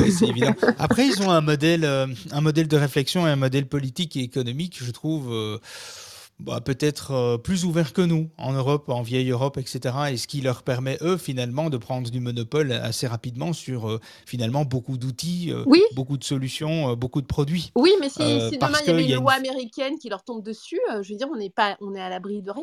[0.00, 0.54] ouais, c'est évident.
[0.78, 4.78] Après, ils ont un modèle, un modèle de réflexion et un modèle politique et économique,
[4.82, 5.30] je trouve,
[6.40, 9.94] bah, peut-être euh, plus ouverts que nous en Europe, en vieille Europe, etc.
[10.12, 14.00] Et ce qui leur permet, eux, finalement, de prendre du monopole assez rapidement sur euh,
[14.24, 15.82] finalement beaucoup d'outils, euh, Oui.
[15.94, 17.72] beaucoup de solutions, beaucoup de produits.
[17.74, 20.44] Oui, mais si, demain il y avait qu'il y une loi américaine qui leur tombe
[20.44, 22.62] dessus, je veux dire, on n'est pas, on est à l'abri de rien.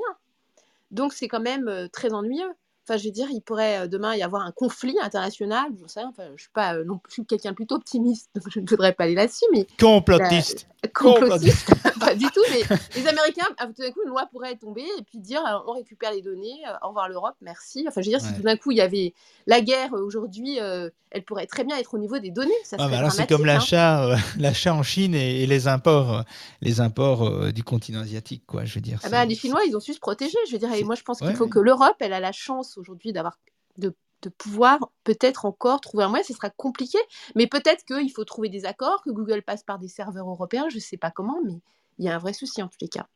[0.92, 2.54] Donc c'est quand même très ennuyeux.
[2.88, 5.66] Enfin, je veux dire, il pourrait euh, demain y avoir un conflit international.
[5.82, 8.60] Je sais, enfin, je suis pas, euh, non, je suis quelqu'un plutôt optimiste, donc je
[8.60, 10.68] ne voudrais pas aller là-dessus, mais Complotiste.
[10.70, 12.44] Bah, complotiste, pas du tout.
[12.52, 15.60] Mais les Américains, ah, tout d'un coup, une loi pourrait tomber et puis dire, euh,
[15.68, 17.86] on récupère les données, euh, au revoir l'Europe, merci.
[17.88, 19.14] Enfin, je veux dire, si tout d'un coup il y avait
[19.48, 22.52] la guerre euh, aujourd'hui, euh, elle pourrait très bien être au niveau des données.
[22.66, 23.46] Ça Ah, bah alors c'est comme hein.
[23.46, 26.22] l'achat, euh, l'achat en Chine et, et les imports, euh,
[26.62, 28.66] les imports euh, du continent asiatique, quoi.
[28.66, 29.00] Je veux dire.
[29.04, 30.38] Ah bah, les Chinois, ils ont su se protéger.
[30.48, 31.50] Je veux dire, et moi, je pense qu'il ouais, faut ouais.
[31.50, 33.38] que l'Europe, elle a la chance aujourd'hui d'avoir
[33.78, 36.24] de, de pouvoir peut-être encore trouver un moyen.
[36.24, 36.98] Ce sera compliqué,
[37.36, 40.68] mais peut-être qu'il faut trouver des accords, que Google passe par des serveurs européens.
[40.70, 41.60] Je sais pas comment, mais
[42.00, 43.08] il y a un vrai souci en tous les cas.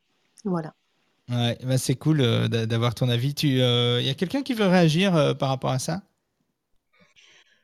[0.44, 0.74] Voilà.
[1.28, 3.30] Ouais, bah c'est cool euh, d'a- d'avoir ton avis.
[3.42, 6.02] Il y a quelqu'un qui veut réagir euh, par rapport à ça?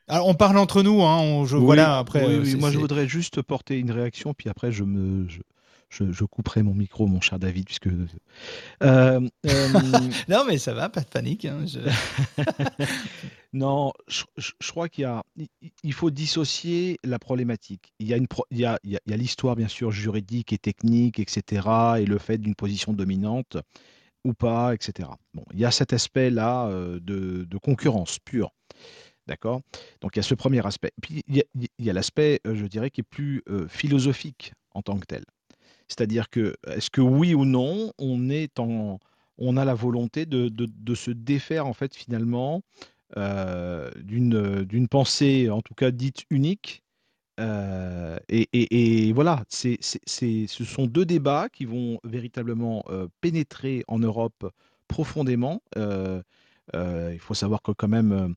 [0.07, 1.17] Alors on parle entre nous, hein.
[1.19, 1.97] on- je, Oui, voilà.
[1.97, 5.27] Après, oui, euh, oui, moi je voudrais juste porter une réaction, puis après je me
[5.27, 5.39] je,
[5.89, 8.07] je- je couperai mon micro, mon cher David, puisque euh,
[8.83, 9.29] euh,
[10.27, 11.45] non, mais ça va, pas de panique.
[11.45, 11.79] hein, je-
[13.53, 14.23] non, je,
[14.67, 15.47] crois qu'il y a il-
[15.83, 17.93] il faut dissocier la problématique.
[17.99, 19.55] Il y a une pro- il y a, il y a- il y a l'histoire
[19.55, 21.67] bien sûr juridique et technique, etc.,
[21.99, 23.57] et le fait d'une position dominante
[24.25, 25.09] ou pas, etc.
[25.33, 28.51] Bon, il y a cet aspect-là euh, de, de concurrence pure.
[29.27, 29.61] D'accord?
[30.01, 30.91] Donc il y a ce premier aspect.
[31.01, 31.43] Puis il
[31.79, 35.23] y a, l'aspect, euh, je dirais, qui est plus euh, philosophique en tant que tel.
[35.87, 38.99] C'est-à-dire que, est-ce que oui ou non, on est en,
[39.37, 42.61] on a la volonté de, de- se défaire en fait finalement
[43.17, 46.83] euh, d'une pensée, en tout cas dite unique.
[47.39, 49.77] euh, et, et- voilà, ce
[50.65, 54.51] sont deux débats qui vont véritablement euh, pénétrer en Europe
[54.87, 55.61] profondément.
[56.73, 58.35] Il faut savoir que quand même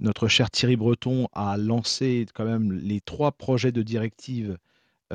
[0.00, 4.58] notre cher Thierry Breton a lancé quand même les trois projets de directive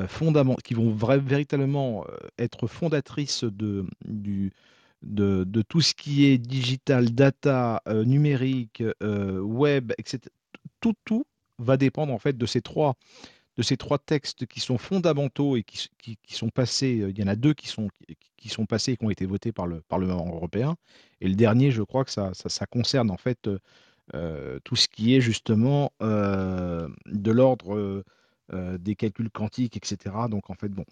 [0.07, 3.85] fondament- qui vont véritablement euh, être fondatrices de,
[5.63, 10.31] tout ce qui est digital, data, euh, numérique, euh, web, etc.
[10.79, 11.25] Tout, tout
[11.59, 12.95] va dépendre en fait de ces trois,
[13.57, 17.01] de ces trois textes qui sont fondamentaux et qui, qui- sont passés.
[17.01, 17.89] euh, Il y en a deux qui sont,
[18.37, 20.75] qui, sont passés et qui ont été votés par le Parlement européen.
[21.21, 23.59] Et le dernier, je crois que ça, ça, concerne en fait euh,
[24.15, 28.03] euh, tout ce qui est justement euh, de l'ordre euh, euh,
[28.79, 30.15] des calculs quantiques, etc.
[30.29, 30.85] Donc en fait, bon.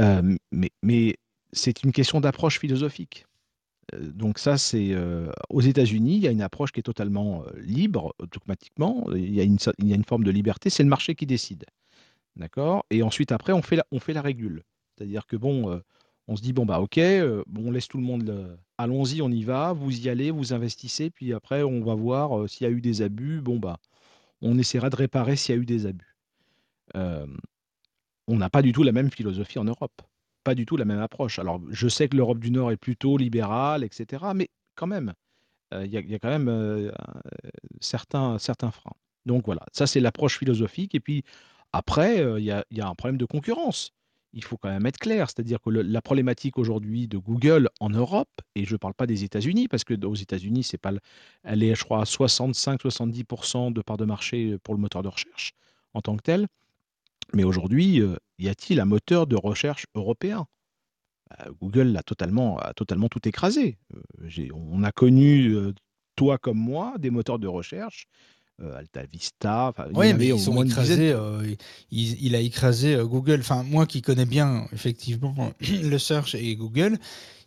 [0.00, 0.36] Euh,
[0.82, 1.16] mais
[1.52, 3.26] c'est une question d'approche philosophique.
[3.94, 7.44] Euh, Donc ça, c'est euh, aux États-Unis, il y a une approche qui est totalement
[7.44, 9.06] euh, libre, automatiquement.
[9.14, 9.58] Il y a une,
[10.04, 11.64] forme de liberté, c'est le marché qui décide.
[12.36, 12.84] D'accord?
[12.90, 14.62] Et ensuite, après, on fait la, régule.
[14.96, 15.78] C'est-à-dire que bon, euh,
[16.28, 19.30] on se dit, bon, bah ok, euh, bon, on laisse tout le monde, allons-y, on
[19.30, 22.70] y va, vous y allez, vous investissez, puis après, on va voir euh, s'il y
[22.70, 23.40] a eu des abus.
[23.40, 23.78] Bon, bah,
[24.42, 26.15] on essaiera de réparer s'il y a eu des abus.
[26.94, 27.26] Euh,
[28.28, 30.02] on n'a pas du tout la même philosophie en Europe,
[30.44, 31.38] pas du tout la même approche.
[31.38, 35.14] Alors, je sais que l'Europe du Nord est plutôt libérale, etc., mais quand même,
[35.74, 36.90] euh, il y, a- quand même euh,
[37.80, 38.94] certains, certains freins.
[39.26, 40.94] Donc voilà, ça c'est l'approche philosophique.
[40.94, 41.24] Et puis
[41.72, 43.92] après, il y a, un problème de concurrence.
[44.32, 48.30] Il faut quand même être clair, c'est-à-dire que la problématique aujourd'hui de Google en Europe,
[48.54, 51.00] et je ne parle pas des États-Unis, parce que aux États-Unis, c'est pas, le-
[51.42, 55.52] elle est, je crois, à 65-70% de part de marché pour le moteur de recherche
[55.94, 56.46] en tant que tel.
[57.34, 60.46] Mais aujourd'hui, euh, y a-t-il un moteur de recherche européen?
[61.40, 63.78] Euh, Google a totalement, a totalement tout écrasé.
[63.94, 65.72] Euh, j'ai- on a connu, euh,
[66.14, 68.06] toi comme moi, des moteurs de recherche,
[68.62, 70.70] euh, Alta Vista, enfin, il y en Oui, mais avait au ils ont moins une
[70.70, 70.94] écrasé.
[70.96, 71.16] dizaine.
[71.16, 71.54] euh,
[71.90, 73.40] il, il a écrasé euh, Google.
[73.40, 76.96] Enfin, moi qui connais bien effectivement le search et Google,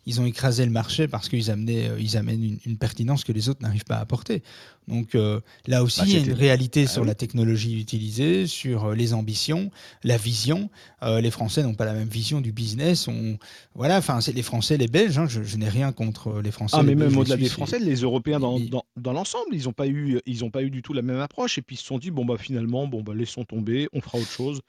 [0.06, 3.32] ils ont écrasé le marché parce qu'ils amenaient, euh, ils amènent une, une pertinence que
[3.32, 4.42] les autres n'arrivent pas à apporter.
[4.88, 7.08] Donc euh, là aussi, Bah, il y a une réalité Ah sur oui.
[7.08, 9.70] la technologie utilisée, sur euh, les ambitions,
[10.02, 10.68] la vision.
[11.02, 13.06] Euh, les Français n'ont pas la même vision du business.
[13.06, 13.38] On,
[13.74, 15.18] voilà, enfin, c'est les Français, les Belges.
[15.18, 16.76] hein, je, je n'ai rien contre les Français.
[16.78, 19.72] Ah, mais les même au-delà des Français, les Européens dans, dans, dans l'ensemble, ils n'ont
[19.72, 21.58] pas, eu, ils ont pas eu du tout la même approche.
[21.58, 24.18] Et puis ils se sont dit, bon, bah finalement, bon, bah, laissons tomber, on fera
[24.18, 24.60] autre chose.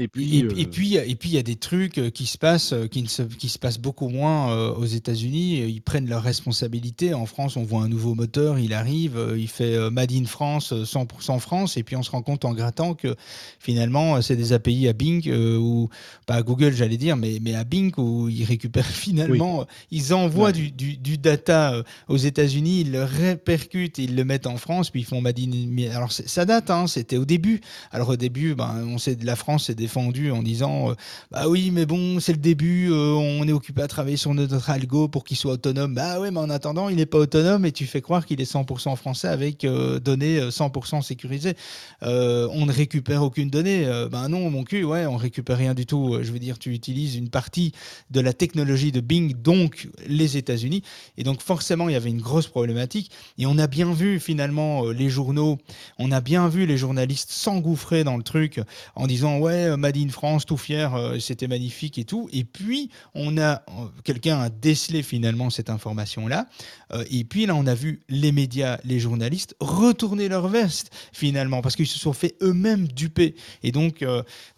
[0.00, 0.36] Et puis.
[0.36, 2.72] Et, et euh, puis, et puis, il y a des trucs euh, qui se passent,
[2.72, 5.58] euh, qui, ne se, qui se passent beaucoup moins aux États-Unis.
[5.68, 7.14] Ils prennent leurs responsabilités.
[7.14, 10.72] En France, on voit un nouveau moteur, il arrive, il fait euh, Made in France,
[10.72, 13.14] euh, 100% France, et puis on se rend compte en grattant que
[13.58, 15.88] finalement, c'est des API à Bing, ou
[16.26, 20.40] pas à Google, j'allais dire, mais, mais à Bing, où ils récupèrent finalement, ils envoient
[20.40, 20.52] Ouais.
[20.52, 25.00] du, du, du data aux États-Unis, ils le répercutent, ils le mettent en France, puis
[25.00, 25.90] ils font Made in.
[25.94, 27.60] Alors, c'est- ça date, hein, c'était au début.
[27.90, 30.94] Alors, au début, ben, on sait, la France s'est défendue en disant euh,
[31.30, 34.70] Bah oui, mais bon, c'est le début, euh, on est occupé à travailler sur notre
[34.70, 35.94] algo pour qu'il soit autonome.
[35.94, 38.50] Bah ouais, mais en attendant, il n'est pas autonome et tu fais croire qu'il est
[38.50, 41.54] 100% français avec euh, données 100% sécurisées.
[42.02, 43.86] on ne récupère aucune donnée.
[44.10, 46.18] bah non, mon cul, ouais, on récupère rien du tout.
[46.22, 47.72] Je veux dire, tu utilises une partie
[48.10, 50.82] de la technologie de Bing, donc les États-Unis.
[51.16, 53.10] Et donc forcément, il y avait une grosse problématique.
[53.38, 55.58] Et on a bien vu finalement les journaux,
[55.98, 58.60] on a bien vu les journalistes s'engouffrer dans le truc
[58.94, 62.28] en disant ouais, Made in France, tout fier, euh, c'était magnifique et tout.
[62.32, 66.46] Et puis on a euh, quelqu'un a décelé finalement cette information là.
[66.92, 71.62] Euh, et puis là, on a vu les médias, les journalistes retourner leur veste finalement
[71.62, 73.34] parce qu'ils se sont fait eux-mêmes duper.
[73.62, 74.04] Et donc,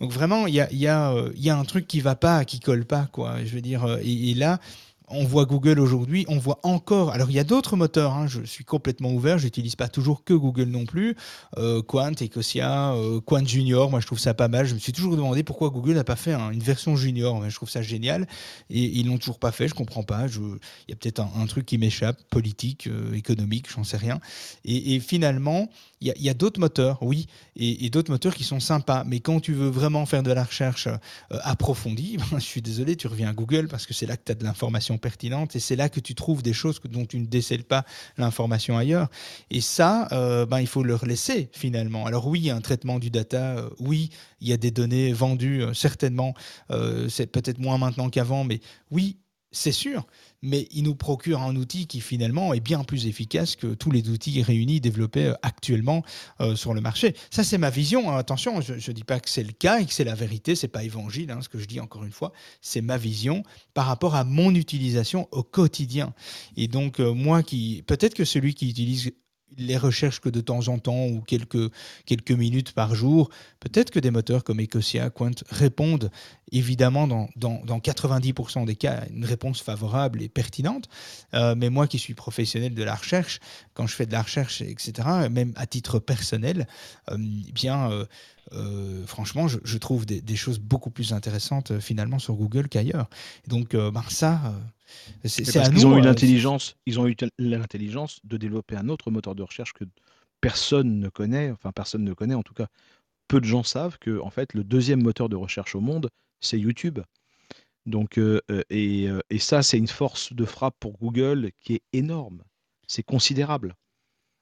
[0.00, 2.60] donc vraiment, il y a, y, a, y a un truc qui va pas, qui
[2.60, 3.44] colle pas quoi.
[3.44, 4.60] Je veux dire, et là
[5.08, 7.10] on voit Google aujourd'hui, on voit encore.
[7.10, 10.24] Alors il y a d'autres moteurs, hein, je suis complètement ouvert, je n'utilise pas toujours
[10.24, 11.16] que Google non plus.
[11.58, 14.66] Euh, Quant, Ecosia, euh, Quant Junior, moi je trouve ça pas mal.
[14.66, 17.48] Je me suis toujours demandé pourquoi Google n'a pas fait une version junior.
[17.48, 18.26] Je trouve ça génial.
[18.70, 20.26] Et ils l'ont toujours pas fait, je comprends pas.
[20.26, 24.20] Il y a peut-être un, truc qui m'échappe, politique, euh, économique, j'en sais rien.
[24.64, 25.68] Et, finalement,
[26.00, 27.26] il y a, d'autres moteurs, oui,
[27.56, 29.04] et, d'autres moteurs qui sont sympas.
[29.04, 30.88] Mais quand tu veux vraiment faire de la recherche
[31.30, 34.34] approfondie, je suis désolé, tu reviens à Google parce que c'est là que tu as
[34.34, 37.64] de l'information pertinente et c'est là que tu trouves des choses dont tu ne décèles
[37.64, 37.84] pas
[38.16, 39.08] l'information ailleurs.
[39.50, 42.06] Et ça, euh, ben, il faut leur laisser finalement.
[42.06, 45.74] Alors oui, un traitement du data, euh, oui, il y a des données vendues, euh,
[45.74, 46.34] certainement,
[47.08, 49.18] c'est peut-être moins maintenant qu'avant, mais oui,
[49.50, 50.06] c'est sûr,
[50.42, 54.08] mais il nous procure un outil qui finalement est bien plus efficace que tous les
[54.10, 56.02] outils réunis développés euh, actuellement
[56.40, 57.14] euh, sur le marché.
[57.30, 58.10] Ça, c'est ma vision.
[58.10, 58.18] Hein.
[58.18, 60.68] Attention, je ne dis pas que c'est le cas et que c'est la vérité, c'est
[60.68, 62.32] pas évangile, hein, ce que je dis encore une fois.
[62.60, 63.42] C'est ma vision
[63.74, 66.12] par rapport à mon utilisation au quotidien.
[66.56, 69.12] Et donc, euh, moi qui, peut-être que celui qui utilise
[69.56, 71.70] les recherches que de temps en temps ou quelques,
[72.06, 73.30] quelques minutes par jour.
[73.60, 76.10] Peut-être que des moteurs comme Ecosia, Quant répondent
[76.52, 80.88] évidemment dans, dans, dans 90% des cas à une réponse favorable et pertinente.
[81.34, 83.40] Euh, mais moi qui suis professionnel de la recherche,
[83.74, 84.92] quand je fais de la recherche, etc.,
[85.30, 86.66] même à titre personnel,
[87.10, 87.16] euh,
[87.48, 88.06] eh bien,
[88.52, 93.08] euh, franchement, je, trouve des, choses beaucoup plus intéressantes finalement sur Google qu'ailleurs.
[93.48, 94.54] Donc, ben, ça
[95.24, 99.34] c'est parce qu'ils ont eu l'intelligence, ils ont eu l'intelligence de développer un autre moteur
[99.34, 99.84] de recherche que
[100.40, 102.66] personne ne connaît, enfin personne ne connaît en tout cas.
[103.28, 106.58] Peu de gens savent que en fait le deuxième moteur de recherche au monde, c'est
[106.58, 107.00] YouTube.
[107.86, 111.74] Donc euh, euh, et, euh, et ça c'est une force de frappe pour Google qui
[111.74, 112.42] est énorme.
[112.86, 113.74] C'est considérable.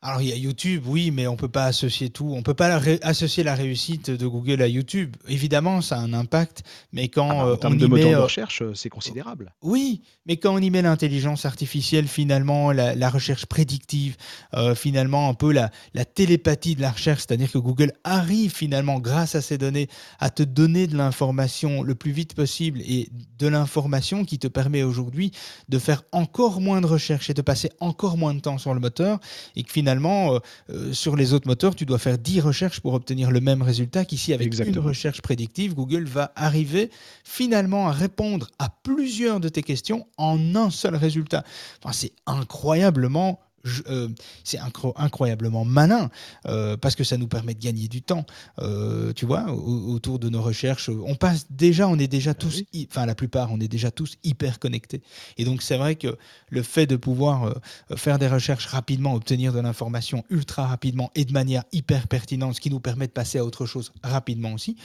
[0.02, 2.32] Alors il y a YouTube, oui, mais on peut pas associer tout.
[2.34, 5.14] On peut pas associer la réussite de Google à YouTube.
[5.28, 6.62] Évidemment, ça a un impact,
[6.94, 9.52] mais quand ah bah, en termes de moteur de euh, recherche, c'est considérable.
[9.60, 14.16] Oui, mais quand on y met l'intelligence artificielle, finalement, la, recherche prédictive,
[14.54, 19.00] euh, finalement un peu la, la, télépathie de la recherche, c'est-à-dire que Google arrive finalement,
[19.00, 19.88] grâce à ces données,
[20.18, 24.82] à te donner de l'information le plus vite possible et de l'information qui te permet
[24.82, 25.32] aujourd'hui
[25.68, 28.80] de faire encore moins de recherches et de passer encore moins de temps sur le
[28.80, 29.20] moteur,
[29.56, 30.38] et que finalement finalement, euh,
[30.70, 34.04] euh, sur les autres moteurs, tu dois faire 10 recherches pour obtenir le même résultat
[34.04, 36.90] qu'ici, avec une recherche prédictive, Google va arriver
[37.24, 41.42] finalement à répondre à plusieurs de tes questions en un seul résultat.
[41.82, 43.40] Enfin, c'est incroyablement
[43.88, 44.08] euh,
[44.44, 44.58] c'est
[44.96, 46.10] incroyablement malin
[46.46, 48.24] euh, parce que ça nous permet de gagner du temps.
[48.58, 53.06] Euh, tu vois, autour de nos recherches, on passe déjà, on est déjà tous, enfin
[53.06, 55.02] la plupart, on est déjà tous hyper connectés.
[55.36, 56.16] Et donc c'est vrai que
[56.48, 57.54] le fait de pouvoir
[57.96, 62.60] faire des recherches rapidement, obtenir de l'information ultra rapidement et de manière hyper pertinente, ce
[62.60, 64.76] qui nous permet de passer à autre chose rapidement aussi.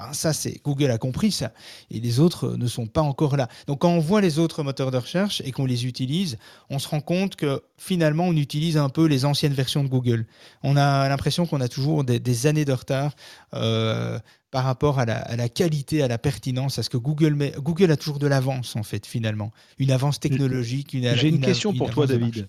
[0.00, 1.52] Ben, ça, c'est Google a compris ça,
[1.90, 3.48] et les autres ne sont pas encore là.
[3.66, 6.38] Donc quand on voit les autres moteurs de recherche et qu'on les utilise,
[6.70, 10.24] on se rend compte que finalement, on utilise un peu les anciennes versions de Google.
[10.62, 13.14] On a l'impression qu'on a toujours des, années de retard.
[13.52, 14.18] Euh,
[14.50, 17.52] par rapport à la, qualité, à la pertinence, à ce que Google met.
[17.58, 19.52] Google a toujours de l'avance, en fait, finalement.
[19.78, 20.92] Une avance technologique.
[20.92, 22.48] Une, J'ai une, question pour toi, David.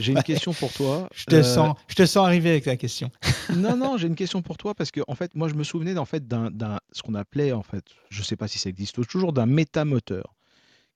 [0.00, 1.08] J'ai une question pour toi.
[1.14, 3.10] Je te, euh, sens, je te sens arriver avec la question.
[3.56, 5.96] non, non, j'ai une question pour toi parce que en fait, moi, je me souvenais
[5.98, 6.50] en fait d'un,
[6.92, 10.34] ce qu'on appelait en fait, je sais pas si ça existe toujours, d'un métamoteur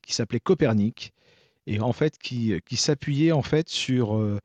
[0.03, 1.13] qui s'appelait Copernic
[1.67, 4.39] et en fait qui, qui s'appuyait en fait sur euh,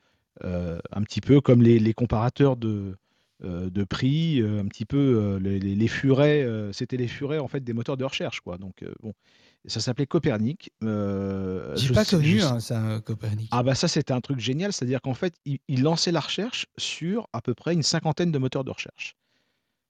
[0.44, 2.98] euh, un petit peu comme les, les comparateurs de
[3.44, 7.74] de prix, un petit peu les, les, les furets, c'était les furets en fait des
[7.74, 8.58] moteurs de recherche quoi.
[8.58, 9.14] Donc bon,
[9.68, 10.72] ça s'appelait Copernic.
[10.84, 13.50] Euh, J'ai pas connu hein, ça, Copernic.
[13.52, 17.28] Ah bah ça c'était un truc génial, c'est-à-dire qu'en fait il, lançait la recherche sur
[17.34, 19.16] à peu près une cinquantaine de moteurs de recherche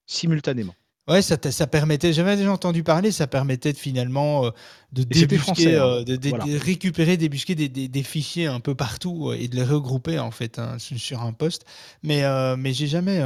[0.05, 0.75] simultanément.
[1.07, 4.49] Ouais, ça, ça permettait, j'avais déjà entendu parler, ça permettait de, finalement euh,
[4.91, 5.85] de débusquer, hein.
[5.85, 10.31] euh, de, récupérer, débusquer des, des, fichiers un peu partout et de les regrouper en
[10.31, 11.65] fait hein, sur un poste.
[12.01, 12.23] Mais,
[12.57, 13.21] mais j'ai jamais,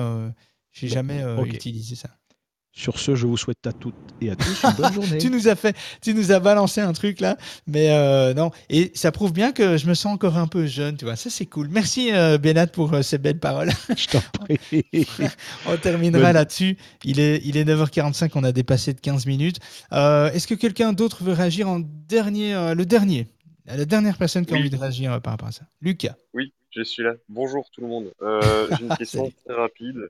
[0.73, 2.18] j'ai jamais utilisé ça.
[2.79, 5.17] Sur ce, je vous souhaite à toutes et à tous une bonne journée.
[5.17, 7.35] tu nous as fait, tu nous as balancé un truc là,
[7.67, 8.51] mais euh, non.
[8.69, 11.17] Et ça prouve bien que je me sens encore un peu jeune, tu vois.
[11.17, 11.67] Ça c'est cool.
[11.67, 13.71] Merci euh, Benat pour euh, ces belles paroles.
[13.97, 14.85] Je t'en prie.
[15.67, 16.77] on terminera là-dessus.
[17.03, 19.59] Il est, il est 9h45, on a dépassé de 15 minutes.
[19.91, 23.27] Est-ce que quelqu'un d'autre veut réagir en dernier, le dernier,
[23.65, 25.63] la dernière personne qui a envie de réagir par rapport à ça?
[25.81, 26.15] Lucas.
[26.33, 27.13] Oui, je suis là.
[27.27, 28.11] Bonjour tout le monde.
[28.21, 29.35] Euh, j'ai une question Salut.
[29.43, 30.09] très rapide.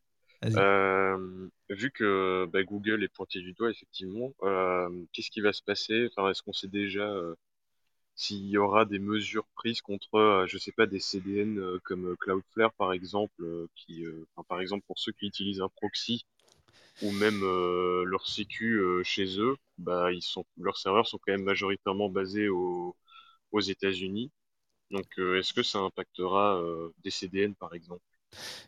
[0.58, 5.62] Euh, vu que bah, Google est pointé du doigt, effectivement, euh, qu'est-ce qui va se
[5.64, 6.08] passer?
[6.12, 7.36] Enfin, est-ce qu'on sait déjà euh,
[8.16, 12.16] s'il y aura des mesures prises contre, euh, je sais pas, des CDN euh, comme
[12.20, 13.44] Cloudflare, par exemple,
[13.76, 14.06] qui,
[14.50, 16.26] par exemple, pour ceux qui utilisent un proxy
[17.02, 17.42] ou même
[18.06, 22.96] leur sécu chez eux, bah, ils sont, leurs serveurs sont quand même majoritairement basés au-
[23.52, 24.32] aux États-Unis.
[24.92, 26.62] Donc, est-ce que ça impactera
[27.04, 28.04] des CDN, par exemple?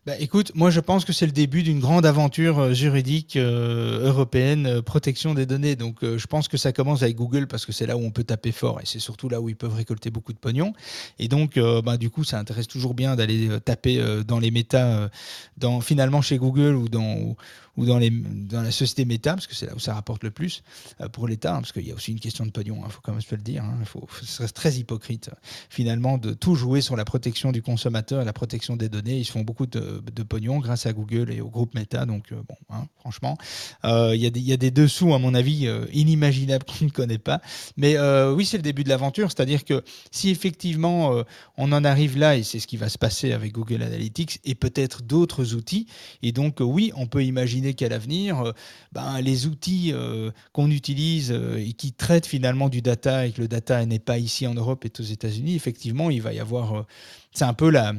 [0.07, 4.07] Bah, écoute, moi je pense que c'est le début d'une grande aventure euh, juridique euh,
[4.07, 5.75] européenne, euh, protection des données.
[5.75, 8.23] Donc je pense que ça commence avec Google parce que c'est là où on peut
[8.23, 10.73] taper fort et c'est surtout là où ils peuvent récolter beaucoup de pognon.
[11.19, 15.09] Et donc bah, du coup ça intéresse toujours bien d'aller taper dans les méta,
[15.57, 17.35] dans, finalement chez Google ou dans,
[17.77, 20.31] ou dans, les, dans la société méta parce que c'est là où ça rapporte le
[20.31, 20.63] plus
[20.99, 23.01] euh, pour l'État, hein, parce qu'il y a aussi une question de pognon, il faut
[23.03, 23.63] quand même se le dire.
[23.63, 23.77] hein.
[23.79, 25.35] Il faut, ce serait très hypocrite euh,
[25.69, 29.17] finalement de tout jouer sur la protection du consommateur et la protection des données.
[29.19, 32.05] Ils se font beaucoup de, pognon grâce à Google et au groupe Meta.
[32.05, 33.37] Donc, euh, bon, hein, franchement,
[33.85, 36.85] euh, il y, des- il y a des dessous, à mon avis, euh, inimaginables qu'on
[36.85, 37.41] ne connaît pas.
[37.77, 39.31] Mais euh, oui, c'est le début de l'aventure.
[39.31, 41.23] C'est-à-dire que si effectivement euh,
[41.57, 44.55] on en arrive là, et c'est ce qui va se passer avec Google Analytics et
[44.55, 45.87] peut-être d'autres outils,
[46.21, 48.51] et donc euh, oui, on peut imaginer qu'à l'avenir, euh,
[48.91, 53.41] ben, les outils euh, qu'on utilise euh, et qui traitent finalement du data et que
[53.41, 56.85] le data n'est pas ici en Europe et aux États-Unis, effectivement, il va y avoir.
[57.33, 57.93] c'est un peu la.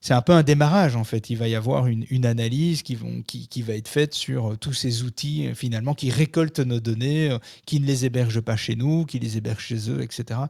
[0.00, 1.30] C'est un peu un démarrage en fait.
[1.30, 4.74] Il va y avoir une, analyse qui, vont, qui, qui va être faite sur tous
[4.74, 7.34] ces outils finalement qui récoltent nos données,
[7.64, 10.40] qui ne les hébergent pas chez nous, qui les hébergent chez eux, etc.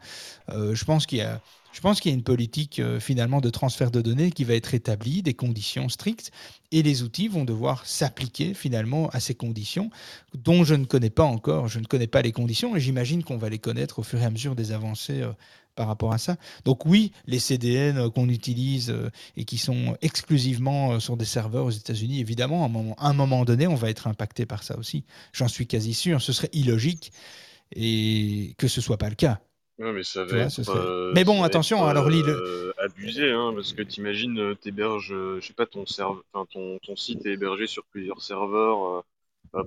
[0.48, 1.40] Je pense qu'il y a,
[1.74, 4.54] je pense qu'il y a une politique euh, finalement de transfert de données qui va
[4.54, 6.30] être établie, des conditions strictes,
[6.70, 9.90] et les outils vont devoir s'appliquer finalement à ces conditions
[10.34, 11.66] dont je ne connais pas encore.
[11.66, 14.24] Je ne connais pas les conditions et j'imagine qu'on va les connaître au fur et
[14.24, 15.32] à mesure des avancées euh,
[15.74, 16.36] par rapport à ça.
[16.64, 18.94] Donc oui, les CDN euh, qu'on utilise
[19.36, 22.64] et qui sont exclusivement sur des serveurs aux États-Unis, évidemment,
[22.98, 25.04] à un moment, donné, on va être impacté par ça aussi.
[25.32, 26.22] J'en suis quasi sûr.
[26.22, 27.10] Ce serait illogique
[27.74, 29.40] et que ce soit pas le cas.
[29.78, 32.32] Ouais, mais ça va être, euh, Mais bon, attention, être, alors lis le.
[32.32, 36.46] euh, abusé, hein, parce que t'imagines, euh, t'héberges, euh, je sais pas, ton serve, enfin,
[36.52, 39.02] ton, ton site est hébergé sur plusieurs serveurs euh,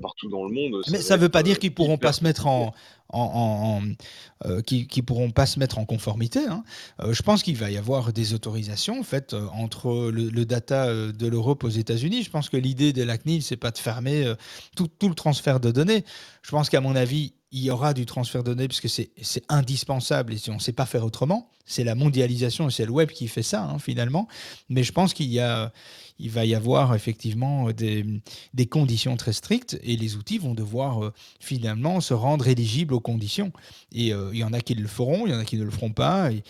[0.01, 0.83] partout dans le monde.
[0.91, 2.73] Mais ça ne veut pas euh, dire qu'ils pourront pas se mettre en,
[3.09, 6.39] en, en- en- euh, qu'ils pourront pas se mettre en conformité.
[6.47, 6.63] hein.
[7.01, 10.45] Euh, je pense qu'il va y avoir des autorisations en fait euh, entre le, le
[10.45, 12.23] data euh, de l'Europe aux États-Unis.
[12.23, 14.35] Je pense que l'idée de la CNIL, c'est pas de fermer euh,
[14.75, 16.03] tout, tout le transfert de données.
[16.41, 19.09] Je pense qu'à mon avis, il y aura du transfert de données parce que c'est
[19.21, 22.91] c'est indispensable et on ne sait pas faire autrement, c'est la mondialisation et c'est le
[22.91, 24.27] web qui fait ça hein, finalement.
[24.67, 25.71] Mais je pense qu'il y a,
[26.19, 28.05] il va y avoir effectivement des,
[28.53, 32.99] des conditions très strictes et les outils vont devoir euh, finalement se rendre éligibles aux
[32.99, 33.51] conditions.
[33.93, 35.63] Et euh, il y en a qui le feront, il y en a qui ne
[35.63, 36.31] le feront pas.
[36.31, 36.43] Et,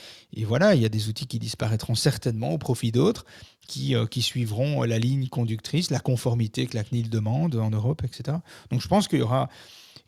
[0.45, 3.25] voilà, il y a des outils qui disparaîtront certainement au profit d'autres
[3.67, 8.03] qui, euh, qui suivront la ligne conductrice, la conformité que la CNIL demande en Europe,
[8.03, 8.37] etc.
[8.71, 9.49] Donc je pense qu'il y aura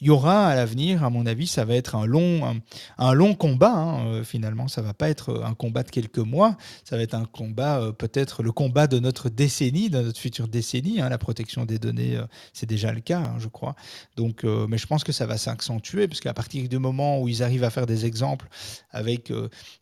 [0.01, 2.61] il y aura à l'avenir, à mon avis, ça va être un long,
[2.97, 3.73] un, long combat.
[3.73, 6.57] hein, euh, finalement, ça va pas être un combat de quelques mois.
[6.85, 10.47] Ça va être un combat, euh, peut-être le combat de notre décennie, de notre future
[10.47, 11.01] décennie.
[11.01, 11.09] hein.
[11.09, 13.75] la protection des données, euh, c'est déjà le cas, hein, je crois.
[14.15, 17.43] Donc, mais je pense que ça va s'accentuer parce qu'à partir du moment où ils
[17.43, 18.47] arrivent à faire des exemples
[18.91, 19.31] avec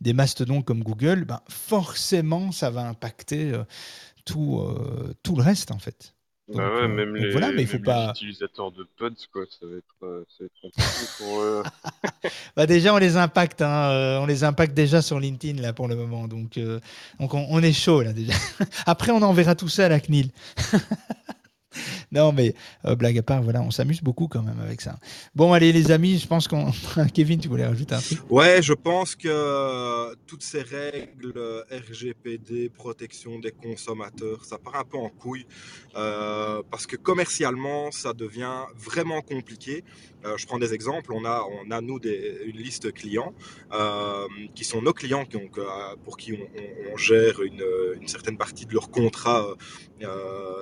[0.02, 3.54] des mastodontes comme Google, ben, forcément, ça va impacter
[4.26, 4.64] tout,
[5.24, 6.17] tout le reste en fait.
[6.54, 8.12] Bah ouais, euh, même donc les, voilà, mais il faut pas.
[8.12, 11.64] utilisateurs de pods, quoi, ça va être, euh, ça va être compliqué pour eux.
[12.56, 15.88] Bah déjà, on les impacte, hein, euh, on les impacte déjà sur LinkedIn là pour
[15.88, 16.80] le moment, donc, euh,
[17.20, 18.34] donc on, on est chaud là déjà.
[18.86, 20.30] Après, on enverra tout ça à la CNIL.
[22.12, 22.54] non, mais
[22.86, 24.98] euh, blague à part, voilà, on s'amuse beaucoup quand même avec ça.
[25.36, 26.72] Bon, allez les amis, je pense qu'on.
[27.14, 28.20] Kevin, tu voulais rajouter un truc?
[28.30, 34.76] Ouais, je pense que euh, toutes ces règles euh, RGPD, protection des consommateurs, ça part
[34.76, 35.46] un peu en couille
[36.70, 39.84] parce que commercialement, ça devient vraiment compliqué.
[40.24, 41.12] Je prends des exemples.
[41.12, 43.34] On a, on a nous une liste clients
[44.54, 49.48] qui sont nos clients que- pour qui on, gère une, certaine partie de leur contrat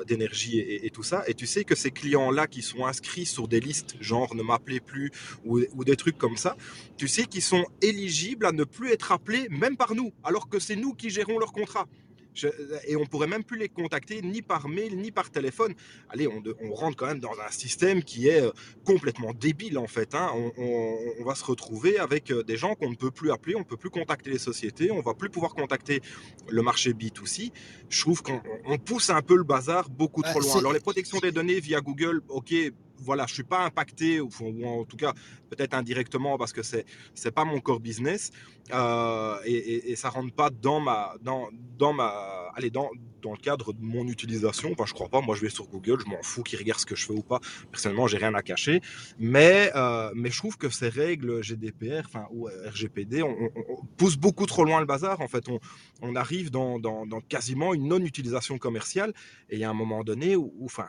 [0.07, 1.23] d'énergie et, et tout ça.
[1.27, 4.79] Et tu sais que ces clients-là qui sont inscrits sur des listes, genre ne m'appelez
[4.79, 5.11] plus
[5.45, 6.57] ou, ou des trucs comme ça,
[6.97, 10.59] tu sais qu'ils sont éligibles à ne plus être appelés même par nous, alors que
[10.59, 11.87] c'est nous qui gérons leur contrat.
[12.35, 12.47] Je-
[12.87, 15.73] et on pourrait même plus les contacter ni par mail ni par téléphone.
[16.09, 18.51] Allez, on, rentre quand même dans un système qui est euh,
[18.83, 20.13] complètement débile en fait.
[20.13, 20.29] hein.
[20.35, 23.55] On, on- on va se retrouver avec euh, des gens qu'on ne peut plus appeler,
[23.55, 26.01] on ne peut plus contacter les sociétés, on va plus pouvoir contacter
[26.49, 27.51] le marché B2C.
[27.89, 30.59] Je trouve qu'on on pousse un peu le bazar beaucoup Bah, trop loin.
[30.59, 32.53] Alors les protections des données via Google, ok,
[32.97, 35.13] voilà, je suis pas impacté ou, ou en tout cas
[35.49, 38.31] peut-être indirectement parce que c'est c'est pas mon core business
[38.73, 42.11] euh, et, et, et ça rentre pas dans ma dans dans ma
[42.55, 42.89] allez dans
[43.21, 44.71] dans le cadre de mon utilisation.
[44.71, 45.19] Enfin, je crois pas.
[45.19, 47.23] Moi, je vais sur Google, je m'en fous qu'ils regardent ce que je fais ou
[47.23, 47.39] pas.
[47.71, 48.81] Personnellement, j'ai rien à cacher.
[49.17, 53.51] Mais euh, mais je trouve que ces règles GDPR, enfin ou euh, RGPD, on, on-
[53.69, 55.21] on pousse beaucoup trop loin le bazar.
[55.21, 55.59] En fait, on
[56.01, 59.11] on arrive dans, dans, dans quasiment une non-utilisation commerciale.
[59.49, 60.87] Et il y a un moment donné où, où, enfin,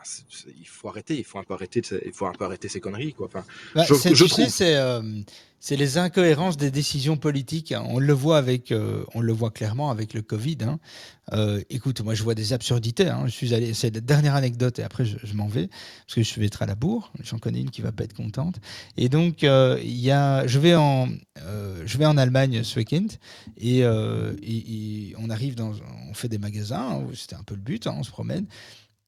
[0.59, 1.15] il faut arrêter.
[1.17, 1.81] Il faut un peu arrêter.
[2.05, 3.27] Il faut un peu arrêter ces conneries, quoi.
[3.27, 4.47] Enfin, Bah, je, je trouve.
[4.47, 5.01] c'est euh,
[5.59, 7.71] c'est les incohérences des décisions politiques.
[7.71, 7.83] hein.
[7.87, 10.57] On le voit avec, euh, on le voit clairement avec le Covid.
[10.61, 10.79] hein.
[11.33, 13.09] Euh, écoute, moi je vois des absurdités.
[13.09, 13.23] hein.
[13.25, 16.39] Je suis allé, c'est la dernière anecdote et après je, m'en vais parce que je
[16.39, 17.11] vais être à la bourre.
[17.23, 18.57] J'en connais une qui va pas être contente.
[18.97, 20.07] Et donc euh, il
[20.47, 21.09] je vais en,
[21.85, 23.07] je vais en Allemagne ce week-end
[23.57, 23.83] et,
[25.17, 25.73] on arrive dans,
[26.09, 27.01] on fait des magasins.
[27.01, 27.87] hein, C'était un peu le but.
[27.87, 28.45] on se promène.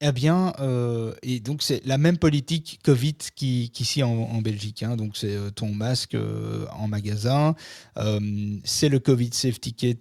[0.02, 4.82] Eh bien, euh, et donc c'est la même politique Covid qui- qu'ici en, en Belgique.
[4.82, 4.96] hein.
[4.96, 7.54] Donc c'est euh, ton masque euh, en magasin,
[8.64, 9.98] c'est le Covid Safe Ticket,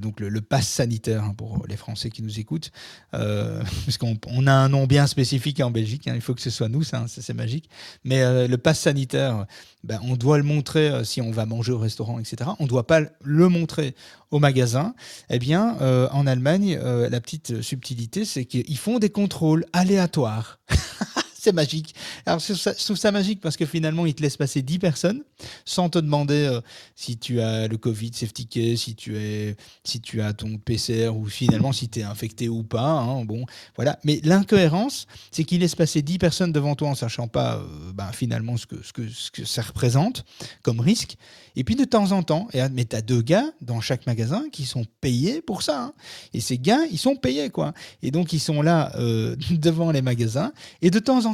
[0.00, 2.70] donc le, pass sanitaire hein, pour les Français qui nous écoutent,
[3.10, 6.06] parce qu'on on a un nom bien spécifique en Belgique.
[6.06, 6.12] hein.
[6.14, 7.68] il faut que ce soit nous, ça, c'est magique.
[8.04, 9.46] Mais le pass sanitaire,
[9.82, 12.50] ben, on doit le montrer si on va manger au restaurant, etc.
[12.60, 13.96] On ne doit pas le montrer
[14.30, 14.94] au magasin.
[15.28, 15.76] Eh bien,
[16.12, 20.58] en Allemagne, la petite subtilité, c'est qu'ils font des contrôles aléatoires.
[21.44, 21.92] C'est magique.
[22.24, 22.52] Alors, je
[22.84, 25.22] trouve, ça, magique parce que finalement, ils te laissent passer 10 personnes
[25.64, 26.60] sans te demander euh,
[26.94, 31.08] si tu as le Covid safety case, si tu, es, si tu as ton PCR
[31.08, 32.92] ou finalement si tu es infecté ou pas.
[32.92, 33.24] hein.
[33.24, 33.98] bon, voilà.
[34.04, 38.12] Mais l'incohérence, c'est qu'ils laissent passer 10 personnes devant toi en sachant pas euh, ben,
[38.12, 40.24] finalement ce que, ce, que, ce que ça représente
[40.62, 41.16] comme risque.
[41.56, 44.44] Et puis de temps en temps, et, mais tu as deux gars dans chaque magasin
[44.52, 45.82] qui sont payés pour ça.
[45.82, 45.92] hein.
[46.34, 47.72] Et ces gars, ils sont payés, quoi.
[48.00, 50.52] Et donc, ils sont là euh, devant les magasins.
[50.82, 51.31] Et de temps en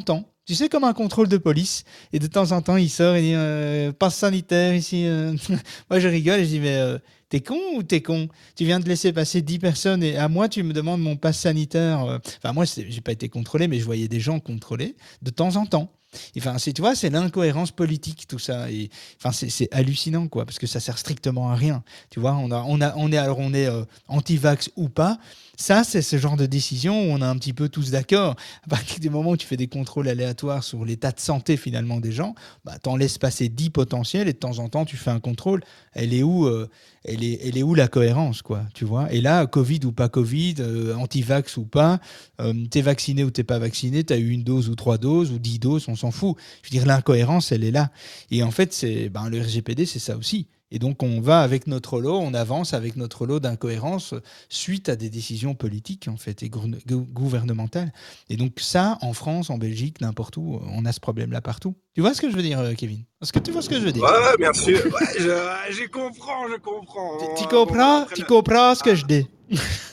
[0.48, 1.84] tu sais, comme un contrôle de police,
[2.14, 5.04] et de temps en temps, il sort et dit euh, passe sanitaire ici.
[5.04, 5.34] euh.
[5.90, 8.28] moi, je rigole et je dis mais euh, t'es con ou t'es con?
[8.56, 11.40] Tu viens de laisser passer 10 personnes et à moi, tu me demandes mon passe
[11.40, 12.02] sanitaire.
[12.04, 12.18] euh.
[12.38, 15.66] Enfin, moi, j'ai pas été contrôlé, mais je voyais des gens contrôlés de temps en
[15.66, 15.92] temps.
[16.38, 18.70] Enfin, tu vois, c'est l'incohérence politique, tout ça.
[18.70, 18.88] Et
[19.18, 21.84] enfin, c'est, hallucinant, quoi, parce que ça sert strictement à rien.
[22.08, 23.68] Tu vois, on a, on a, on est, alors on est
[24.06, 25.18] anti-vax ou pas.
[25.60, 28.36] Ça, c'est ce genre de décision où on est un petit peu tous d'accord.
[28.64, 31.98] À partir du moment où tu fais des contrôles aléatoires sur l'état de santé finalement
[31.98, 35.10] des gens, bah, t'en laisses passer 10 potentiels et de temps en temps tu fais
[35.10, 35.64] un contrôle.
[35.94, 36.68] Elle est où, euh,
[37.04, 39.12] elle est, elle est où la cohérence, quoi, tu vois?
[39.12, 41.98] Et là, Covid ou pas Covid, euh, anti-vax ou pas,
[42.40, 45.40] euh, t'es vacciné ou t'es pas vacciné, t'as eu une dose ou trois doses ou
[45.40, 46.36] dix doses, on s'en fout.
[46.62, 47.90] Je veux dire, l'incohérence, elle est là.
[48.30, 50.46] Et en fait, c'est ben, le RGPD, c'est ça aussi.
[50.70, 54.14] Et donc, on va avec notre lot, on avance avec notre lot d'incohérences
[54.48, 57.92] suite à des décisions politiques, en fait, et gouvernementales.
[58.28, 61.74] Et donc, ça, en France, en Belgique, n'importe où, on a ce problème-là partout.
[61.98, 63.02] Tu vois ce que je veux dire, euh, Kevin?
[63.20, 64.04] Est-ce que tu vois ce que je veux dire?
[64.04, 64.78] Ouais, bien sûr.
[64.86, 67.18] Ouais, je, je comprends, je comprends.
[67.36, 69.26] Tu comprends Tu comprends ce que je dis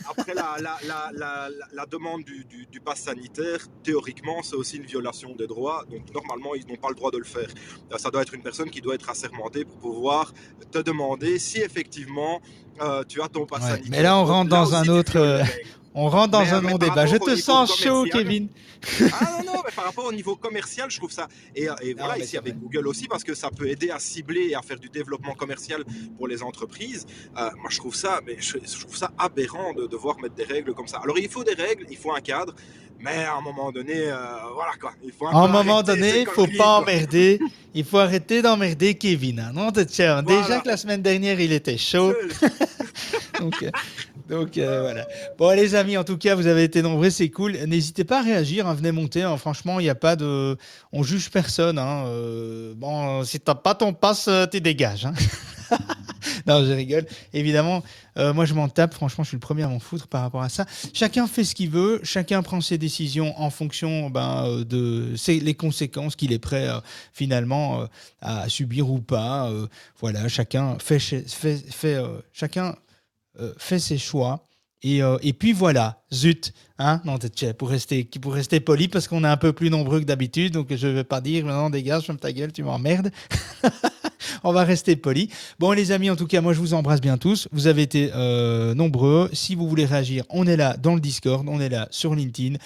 [0.07, 0.77] Après, la, la,
[1.15, 5.83] la, la, demande du, du, du pass sanitaire, théoriquement, c'est aussi une violation des droits.
[5.89, 7.49] Donc, normalement, ils n'ont pas le droit de le faire.
[7.91, 10.31] Euh, Ça doit être une personne qui doit être assermentée pour pouvoir
[10.71, 12.39] te demander si effectivement
[12.83, 13.89] euh, tu as ton pass Ouais, sanitaire.
[13.89, 15.41] Mais là, on rentre dans un autre.
[15.95, 15.99] Euh.
[15.99, 17.05] On rentre dans Mais, un euh, non par débat.
[17.05, 18.49] Je te sens chaud, Kevin.
[19.13, 21.27] Ah non, non, mais par rapport au niveau commercial, je trouve ça.
[21.55, 24.55] Et, et voilà, ici avec Google aussi, parce que ça peut aider à cibler et
[24.55, 25.83] à faire du développement commercial
[26.17, 27.05] pour les entreprises.
[27.37, 30.43] Euh, moi, je trouve ça, mais je, je trouve ça aberrant de devoir mettre des
[30.43, 30.99] règles comme ça.
[31.03, 32.53] Alors, il faut des règles, il faut un cadre,
[32.99, 34.15] mais à un moment donné, euh,
[34.53, 34.91] voilà quoi.
[35.03, 37.39] Il faut un À un moment donné, il faut pas emmerder.
[37.73, 39.39] Il faut arrêter d'emmerder Kevin.
[39.39, 39.51] hein.
[39.53, 40.61] Non, t'es tiens, Déjà Voilà.
[40.61, 42.13] que la semaine dernière, il était chaud.
[43.39, 43.71] donc, euh,
[44.27, 45.07] donc euh, voilà.
[45.37, 47.53] Bon, les amis, en tout cas, vous avez été nombreux, c'est cool.
[47.67, 49.23] N'hésitez pas à réagir, hein, venez monter.
[49.23, 49.37] hein.
[49.37, 50.57] Franchement, il n'y a pas de.
[50.91, 51.77] On juge personne.
[51.77, 52.05] hein.
[52.07, 55.05] Euh, bon, si t'as pas ton passe, euh, tu dégages.
[55.05, 55.13] hein.
[56.47, 57.05] non, je rigole.
[57.33, 57.83] Évidemment,
[58.15, 58.93] moi, je m'en tape.
[58.93, 60.65] Franchement, je suis le premier à m'en foutre par rapport à ça.
[60.93, 61.99] Chacun fait ce qu'il veut.
[62.03, 66.67] Chacun prend ses décisions en fonction ben, de les conséquences qu'il est prêt
[67.13, 67.87] finalement
[68.21, 69.51] à subir ou pas.
[69.99, 71.97] Voilà, chacun fait, fait,
[72.31, 72.75] chacun
[73.57, 74.47] fait ses choix.
[74.85, 77.17] Et, euh, et puis voilà, zut, hein, non,
[77.57, 80.67] pour rester, pour rester poli, parce qu'on est un peu plus nombreux que d'habitude, donc
[80.75, 83.09] je ne vais pas dire, non, dégage, ferme ta gueule, tu m'emmerdes.
[84.43, 85.29] On va rester poli.
[85.57, 87.47] Bon, les amis, en tout cas, moi, je vous embrasse bien tous.
[87.51, 89.29] Vous avez été euh, nombreux.
[89.33, 92.57] Si vous voulez réagir, on est là dans le Discord, on est là sur LinkedIn.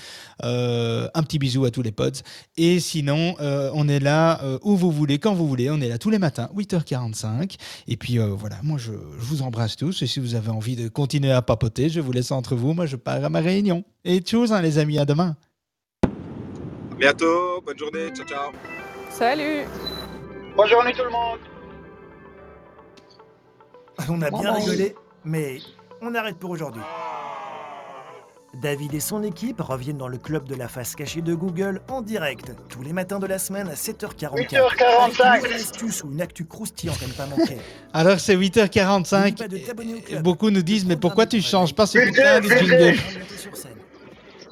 [0.43, 2.23] Euh, un petit bisou à tous les potes.
[2.57, 5.69] Et sinon, on est là où vous voulez, quand vous voulez.
[5.69, 7.55] On est là tous les matins, 8h45.
[7.87, 10.01] Et puis voilà, moi, je, je vous embrasse tous.
[10.01, 12.73] Et si vous avez envie de continuer à papoter, je vous laisse entre vous.
[12.73, 13.83] Moi, je pars à ma réunion.
[14.03, 15.35] Et tchuss, hein, les amis, à demain.
[16.03, 18.51] À bientôt, bonne journée, ciao ciao.
[19.09, 19.65] Salut
[20.55, 21.39] Bonne journée tout le monde.
[24.09, 25.59] On a bien rigolé, mais
[26.01, 26.81] on arrête pour aujourd'hui.
[28.61, 32.01] David et son équipe reviennent dans le club de la face cachée de Google en
[32.01, 34.35] direct, tous les matins de la semaine à 7h44.
[34.35, 35.21] 8h45.
[35.23, 37.57] Avec une astuce ou une actu croustillante à ne pas manquer.
[37.93, 40.09] Alors, c'est 8h45.
[40.09, 42.99] Et Beaucoup nous disent, mais pourquoi tu changes pas ce putain de jingle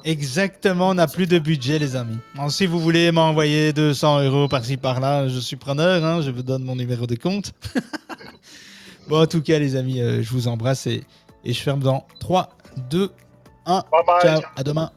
[0.04, 2.16] Exactement, on n'a plus de budget, les amis.
[2.36, 6.02] Alors, si vous voulez m'envoyer 200 euros par-ci par-là, je suis preneur.
[6.04, 7.52] hein, je vous donne mon numéro de compte.
[9.08, 11.02] bon, en tout cas, les amis, euh, je vous embrasse et,
[11.44, 12.48] et je ferme dans 3,
[12.88, 13.10] 2,
[13.68, 13.84] 1.
[13.90, 14.20] Bye bye.
[14.22, 14.90] Ciao, à demain.